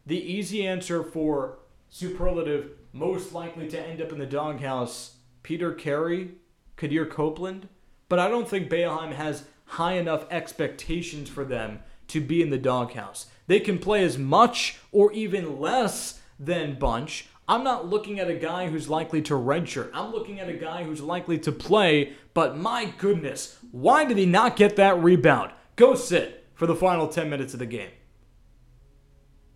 The 0.06 0.20
easy 0.20 0.68
answer 0.68 1.04
for 1.06 1.60
superlative, 1.90 2.72
most 2.92 3.32
likely 3.32 3.70
to 3.70 3.80
end 3.80 4.02
up 4.02 4.12
in 4.12 4.20
the 4.20 4.26
doghouse, 4.26 5.16
Peter 5.42 5.72
Carey, 5.72 6.32
Quadir 6.76 7.10
Copeland. 7.10 7.70
But 8.10 8.20
I 8.20 8.28
don't 8.28 8.50
think 8.50 8.70
Boeheim 8.70 9.14
has 9.14 9.46
high 9.64 9.94
enough 9.94 10.26
expectations 10.30 11.30
for 11.30 11.46
them 11.46 11.80
to 12.10 12.20
be 12.20 12.42
in 12.42 12.50
the 12.50 12.58
doghouse. 12.58 13.28
They 13.48 13.62
can 13.62 13.80
play 13.80 14.04
as 14.04 14.18
much 14.18 14.80
or 14.92 15.14
even 15.14 15.62
less 15.62 16.20
than 16.38 16.78
Bunch. 16.78 17.30
I'm 17.48 17.64
not 17.64 17.88
looking 17.88 18.20
at 18.20 18.30
a 18.30 18.36
guy 18.36 18.70
who's 18.70 18.90
likely 18.90 19.22
to 19.24 19.34
redshirt. 19.36 19.92
I'm 19.94 20.12
looking 20.12 20.40
at 20.40 20.50
a 20.50 20.54
guy 20.54 20.84
who's 20.84 21.02
likely 21.02 21.38
to 21.40 21.52
play, 21.52 22.14
but 22.34 22.58
my 22.58 22.86
goodness, 22.98 23.60
why 23.72 24.04
did 24.06 24.18
he 24.18 24.26
not 24.26 24.56
get 24.56 24.76
that 24.78 25.02
rebound? 25.04 25.52
Go 25.76 25.94
sit 25.94 26.48
for 26.56 26.66
the 26.66 26.76
final 26.76 27.08
10 27.08 27.30
minutes 27.30 27.54
of 27.54 27.60
the 27.60 27.66
game. 27.66 27.92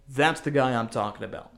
That's 0.08 0.42
the 0.42 0.52
guy 0.52 0.76
I'm 0.76 0.90
talking 0.90 1.24
about. 1.24 1.52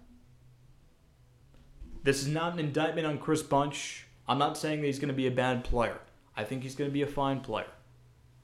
This 2.03 2.21
is 2.21 2.27
not 2.27 2.53
an 2.53 2.59
indictment 2.59 3.07
on 3.07 3.17
Chris 3.17 3.43
Bunch. 3.43 4.07
I'm 4.27 4.37
not 4.37 4.57
saying 4.57 4.81
that 4.81 4.87
he's 4.87 4.99
going 4.99 5.09
to 5.09 5.13
be 5.13 5.27
a 5.27 5.31
bad 5.31 5.63
player. 5.63 5.99
I 6.35 6.43
think 6.45 6.63
he's 6.63 6.75
going 6.75 6.89
to 6.89 6.93
be 6.93 7.01
a 7.01 7.07
fine 7.07 7.41
player. 7.41 7.67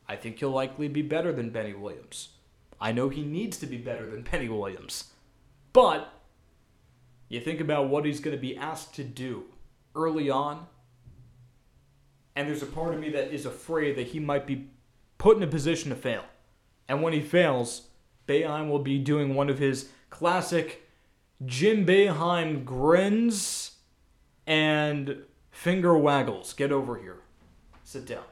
I 0.07 0.15
think 0.15 0.39
he'll 0.39 0.51
likely 0.51 0.87
be 0.87 1.01
better 1.01 1.31
than 1.31 1.49
Benny 1.49 1.73
Williams. 1.73 2.29
I 2.79 2.91
know 2.91 3.09
he 3.09 3.23
needs 3.23 3.57
to 3.59 3.65
be 3.65 3.77
better 3.77 4.09
than 4.09 4.21
Benny 4.23 4.49
Williams. 4.49 5.11
But 5.73 6.13
you 7.29 7.39
think 7.39 7.59
about 7.59 7.89
what 7.89 8.05
he's 8.05 8.19
going 8.19 8.35
to 8.35 8.41
be 8.41 8.55
asked 8.55 8.95
to 8.95 9.03
do 9.03 9.45
early 9.95 10.29
on, 10.29 10.67
and 12.35 12.47
there's 12.47 12.63
a 12.63 12.67
part 12.67 12.93
of 12.93 12.99
me 12.99 13.09
that 13.09 13.33
is 13.33 13.45
afraid 13.45 13.95
that 13.97 14.07
he 14.07 14.19
might 14.19 14.45
be 14.45 14.69
put 15.17 15.37
in 15.37 15.43
a 15.43 15.47
position 15.47 15.89
to 15.89 15.95
fail. 15.95 16.23
And 16.87 17.01
when 17.01 17.13
he 17.13 17.21
fails, 17.21 17.87
Boeheim 18.27 18.69
will 18.69 18.79
be 18.79 18.99
doing 18.99 19.33
one 19.35 19.49
of 19.49 19.59
his 19.59 19.89
classic 20.09 20.87
Jim 21.45 21.85
Boeheim 21.85 22.63
grins 22.63 23.77
and 24.45 25.23
finger 25.51 25.97
waggles. 25.97 26.53
Get 26.53 26.71
over 26.71 26.97
here. 26.97 27.17
Sit 27.83 28.05
down. 28.05 28.23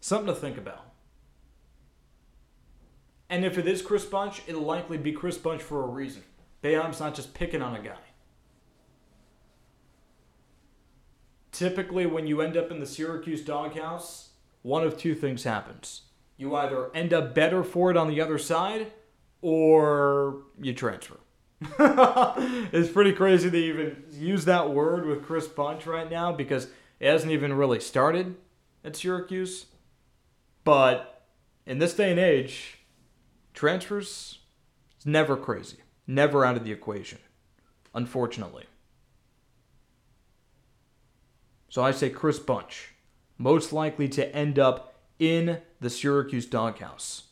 Something 0.00 0.34
to 0.34 0.40
think 0.40 0.58
about. 0.58 0.91
And 3.32 3.46
if 3.46 3.56
it 3.56 3.66
is 3.66 3.80
Chris 3.80 4.04
Bunch, 4.04 4.42
it'll 4.46 4.60
likely 4.60 4.98
be 4.98 5.10
Chris 5.10 5.38
Bunch 5.38 5.62
for 5.62 5.82
a 5.82 5.86
reason. 5.86 6.22
Boeheim's 6.62 7.00
not 7.00 7.14
just 7.14 7.32
picking 7.32 7.62
on 7.62 7.74
a 7.74 7.80
guy. 7.80 7.96
Typically, 11.50 12.04
when 12.04 12.26
you 12.26 12.42
end 12.42 12.58
up 12.58 12.70
in 12.70 12.78
the 12.78 12.84
Syracuse 12.84 13.40
doghouse, 13.42 14.32
one 14.60 14.84
of 14.84 14.98
two 14.98 15.14
things 15.14 15.44
happens. 15.44 16.02
You 16.36 16.54
either 16.54 16.94
end 16.94 17.14
up 17.14 17.34
better 17.34 17.64
for 17.64 17.90
it 17.90 17.96
on 17.96 18.08
the 18.08 18.20
other 18.20 18.36
side, 18.36 18.92
or 19.40 20.42
you 20.60 20.74
transfer. 20.74 21.16
it's 21.62 22.90
pretty 22.90 23.12
crazy 23.12 23.50
to 23.50 23.56
even 23.56 24.04
use 24.12 24.44
that 24.44 24.68
word 24.68 25.06
with 25.06 25.24
Chris 25.24 25.48
Bunch 25.48 25.86
right 25.86 26.10
now 26.10 26.32
because 26.32 26.68
it 27.00 27.10
hasn't 27.10 27.32
even 27.32 27.54
really 27.54 27.80
started 27.80 28.36
at 28.84 28.94
Syracuse. 28.94 29.66
But 30.64 31.24
in 31.64 31.78
this 31.78 31.94
day 31.94 32.10
and 32.10 32.20
age, 32.20 32.76
transfers 33.54 34.38
is 34.98 35.06
never 35.06 35.36
crazy, 35.36 35.78
never 36.06 36.44
out 36.44 36.56
of 36.56 36.64
the 36.64 36.72
equation, 36.72 37.18
unfortunately. 37.94 38.64
So 41.68 41.82
I 41.82 41.90
say 41.90 42.10
Chris 42.10 42.38
Bunch, 42.38 42.90
most 43.38 43.72
likely 43.72 44.08
to 44.10 44.34
end 44.34 44.58
up 44.58 44.94
in 45.18 45.60
the 45.80 45.88
Syracuse 45.88 46.46
doghouse. 46.46 47.24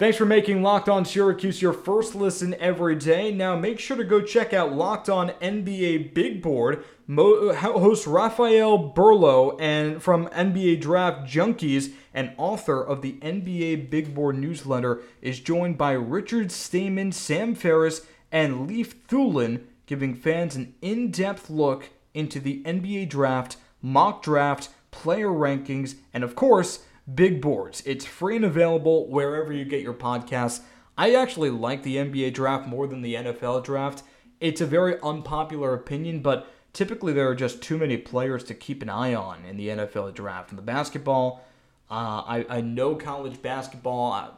Thanks 0.00 0.16
for 0.16 0.24
making 0.24 0.62
Locked 0.62 0.88
On 0.88 1.04
Syracuse 1.04 1.60
your 1.60 1.74
first 1.74 2.14
listen 2.14 2.54
every 2.58 2.96
day. 2.96 3.30
Now 3.30 3.54
make 3.54 3.78
sure 3.78 3.98
to 3.98 4.04
go 4.04 4.22
check 4.22 4.54
out 4.54 4.72
Locked 4.72 5.10
On 5.10 5.28
NBA 5.42 6.14
Big 6.14 6.40
Board. 6.40 6.84
Mo- 7.06 7.48
uh, 7.48 7.54
host 7.54 8.06
Rafael 8.06 8.94
Barlowe 8.94 9.60
and 9.60 10.02
from 10.02 10.28
NBA 10.28 10.80
Draft 10.80 11.28
Junkies 11.28 11.92
and 12.12 12.32
author 12.36 12.82
of 12.82 13.02
the 13.02 13.14
NBA 13.14 13.90
Big 13.90 14.14
Board 14.14 14.36
newsletter 14.36 15.02
is 15.22 15.40
joined 15.40 15.78
by 15.78 15.92
Richard 15.92 16.50
Stayman, 16.50 17.12
Sam 17.12 17.54
Ferris, 17.54 18.06
and 18.32 18.66
Leif 18.66 19.06
Thulin, 19.06 19.64
giving 19.86 20.14
fans 20.14 20.56
an 20.56 20.74
in-depth 20.82 21.50
look 21.50 21.90
into 22.14 22.40
the 22.40 22.62
NBA 22.64 23.08
draft, 23.08 23.56
mock 23.82 24.22
draft, 24.22 24.68
player 24.90 25.28
rankings, 25.28 25.96
and 26.12 26.24
of 26.24 26.34
course, 26.34 26.80
big 27.14 27.40
boards. 27.40 27.82
It's 27.86 28.04
free 28.04 28.36
and 28.36 28.44
available 28.44 29.08
wherever 29.08 29.52
you 29.52 29.64
get 29.64 29.82
your 29.82 29.94
podcasts. 29.94 30.60
I 30.96 31.14
actually 31.14 31.50
like 31.50 31.82
the 31.82 31.96
NBA 31.96 32.34
draft 32.34 32.68
more 32.68 32.86
than 32.86 33.02
the 33.02 33.14
NFL 33.14 33.64
draft. 33.64 34.02
It's 34.38 34.60
a 34.60 34.66
very 34.66 35.00
unpopular 35.02 35.74
opinion, 35.74 36.20
but 36.20 36.48
typically 36.72 37.12
there 37.12 37.28
are 37.28 37.34
just 37.34 37.62
too 37.62 37.78
many 37.78 37.96
players 37.96 38.44
to 38.44 38.54
keep 38.54 38.82
an 38.82 38.88
eye 38.88 39.14
on 39.14 39.44
in 39.44 39.56
the 39.56 39.68
NFL 39.68 40.14
draft. 40.14 40.50
In 40.50 40.56
the 40.56 40.62
basketball, 40.62 41.44
uh, 41.90 42.22
I, 42.26 42.46
I 42.48 42.60
know 42.60 42.94
college 42.94 43.42
basketball 43.42 44.12
uh, 44.12 44.30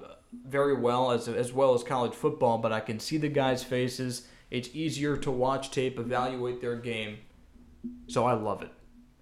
very 0.46 0.74
well 0.74 1.10
as, 1.10 1.28
as 1.28 1.52
well 1.52 1.74
as 1.74 1.82
college 1.82 2.14
football, 2.14 2.58
but 2.58 2.72
I 2.72 2.80
can 2.80 2.98
see 2.98 3.18
the 3.18 3.28
guys' 3.28 3.62
faces. 3.62 4.26
It's 4.50 4.70
easier 4.72 5.16
to 5.18 5.30
watch 5.30 5.70
tape, 5.70 5.98
evaluate 5.98 6.60
their 6.60 6.76
game. 6.76 7.18
So 8.06 8.24
I 8.24 8.32
love 8.32 8.62
it. 8.62 8.70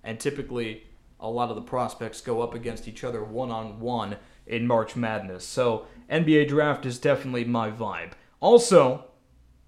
And 0.04 0.20
typically, 0.20 0.84
a 1.18 1.28
lot 1.28 1.50
of 1.50 1.56
the 1.56 1.62
prospects 1.62 2.20
go 2.20 2.40
up 2.40 2.54
against 2.54 2.88
each 2.88 3.04
other 3.04 3.22
one 3.24 3.50
on 3.50 3.80
one 3.80 4.16
in 4.46 4.66
March 4.66 4.96
Madness. 4.96 5.44
So 5.44 5.86
NBA 6.10 6.48
draft 6.48 6.86
is 6.86 6.98
definitely 6.98 7.44
my 7.44 7.70
vibe. 7.70 8.12
Also, 8.40 9.04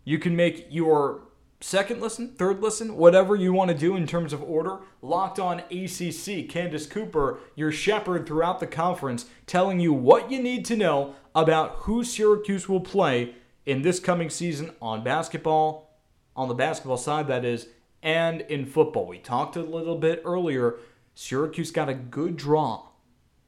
you 0.05 0.18
can 0.18 0.35
make 0.35 0.66
your 0.70 1.25
second 1.62 2.01
listen, 2.01 2.35
third 2.35 2.61
listen, 2.61 2.96
whatever 2.96 3.37
you 3.37 3.53
want 3.53 3.70
to 3.70 3.77
do 3.77 3.96
in 3.96 4.07
terms 4.07 4.33
of 4.33 4.42
order. 4.42 4.81
Locked 5.01 5.38
on 5.38 5.61
ACC, 5.70 6.48
Candace 6.48 6.87
Cooper, 6.87 7.40
your 7.55 7.72
shepherd 7.72 8.27
throughout 8.27 8.61
the 8.61 8.66
conference, 8.66 9.27
telling 9.46 9.81
you 9.81 9.92
what 9.92 10.31
you 10.31 10.42
need 10.42 10.64
to 10.66 10.77
know 10.77 11.14
about 11.35 11.77
who 11.81 12.05
Syracuse 12.05 12.68
will 12.68 12.81
play 12.81 13.35
in 13.64 13.83
this 13.83 14.01
coming 14.01 14.29
season 14.29 14.72
on 14.83 15.05
basketball, 15.05 15.98
on 16.35 16.48
the 16.48 16.55
basketball 16.55 16.96
side, 16.96 17.29
that 17.29 17.44
is, 17.44 17.68
and 18.03 18.40
in 18.42 18.66
football. 18.66 19.07
We 19.07 19.18
talked 19.18 19.57
a 19.57 19.62
little 19.62 19.96
bit 19.96 20.22
earlier. 20.25 20.77
Syracuse 21.14 21.70
got 21.70 21.88
a 21.88 21.94
good 21.94 22.37
draw 22.37 22.88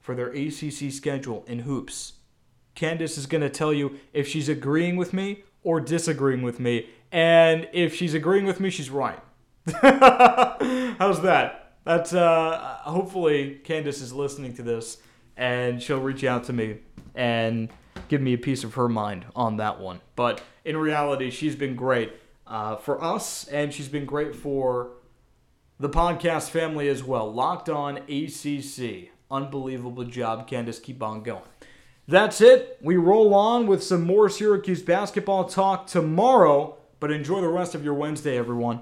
for 0.00 0.14
their 0.14 0.29
ACC 0.29 0.92
schedule 0.92 1.44
in 1.48 1.61
hoops. 1.61 2.14
Candace 2.74 3.16
is 3.16 3.27
going 3.27 3.40
to 3.40 3.48
tell 3.48 3.72
you 3.72 3.98
if 4.12 4.29
she's 4.29 4.48
agreeing 4.48 4.96
with 4.96 5.12
me 5.12 5.44
or 5.62 5.81
disagreeing 5.81 6.42
with 6.42 6.61
me. 6.61 6.88
And 7.14 7.68
if 7.72 7.94
she's 7.94 8.12
agreeing 8.12 8.44
with 8.44 8.59
me, 8.59 8.70
she's 8.70 8.90
right. 8.90 9.20
How's 9.81 11.22
that? 11.22 11.77
That's 11.85 12.12
uh 12.12 12.79
hopefully 12.83 13.61
Candace 13.62 14.00
is 14.00 14.12
listening 14.12 14.53
to 14.55 14.64
this 14.64 14.98
and 15.37 15.81
she'll 15.81 16.00
reach 16.00 16.24
out 16.24 16.42
to 16.44 16.53
me 16.53 16.79
and 17.14 17.70
give 18.09 18.20
me 18.20 18.33
a 18.33 18.38
piece 18.38 18.64
of 18.64 18.74
her 18.74 18.88
mind 18.88 19.27
on 19.37 19.59
that 19.59 19.79
one. 19.79 20.00
But 20.16 20.42
in 20.64 20.77
reality, 20.77 21.31
she's 21.31 21.55
been 21.55 21.77
great 21.77 22.14
uh, 22.48 22.74
for 22.77 23.03
us 23.03 23.46
and 23.46 23.72
she's 23.72 23.88
been 23.88 24.07
great 24.07 24.35
for 24.35 24.90
the 25.79 25.88
podcast 25.88 26.50
family 26.50 26.88
as 26.88 27.05
well. 27.05 27.33
Locked 27.33 27.68
on 27.68 27.98
ACC. 28.09 29.11
Unbelievable 29.31 30.05
job, 30.05 30.48
Candace. 30.48 30.81
Keep 30.81 31.00
on 31.00 31.22
going. 31.22 31.42
That's 32.09 32.40
it. 32.40 32.77
We 32.83 32.96
roll 32.96 33.35
on 33.35 33.68
with 33.68 33.85
some 33.85 34.03
more 34.05 34.29
Syracuse 34.29 34.83
basketball 34.83 35.44
talk 35.44 35.87
tomorrow, 35.87 36.77
but 37.01 37.11
enjoy 37.11 37.41
the 37.41 37.49
rest 37.49 37.75
of 37.75 37.85
your 37.85 37.95
Wednesday, 37.95 38.39
everyone. 38.39 38.81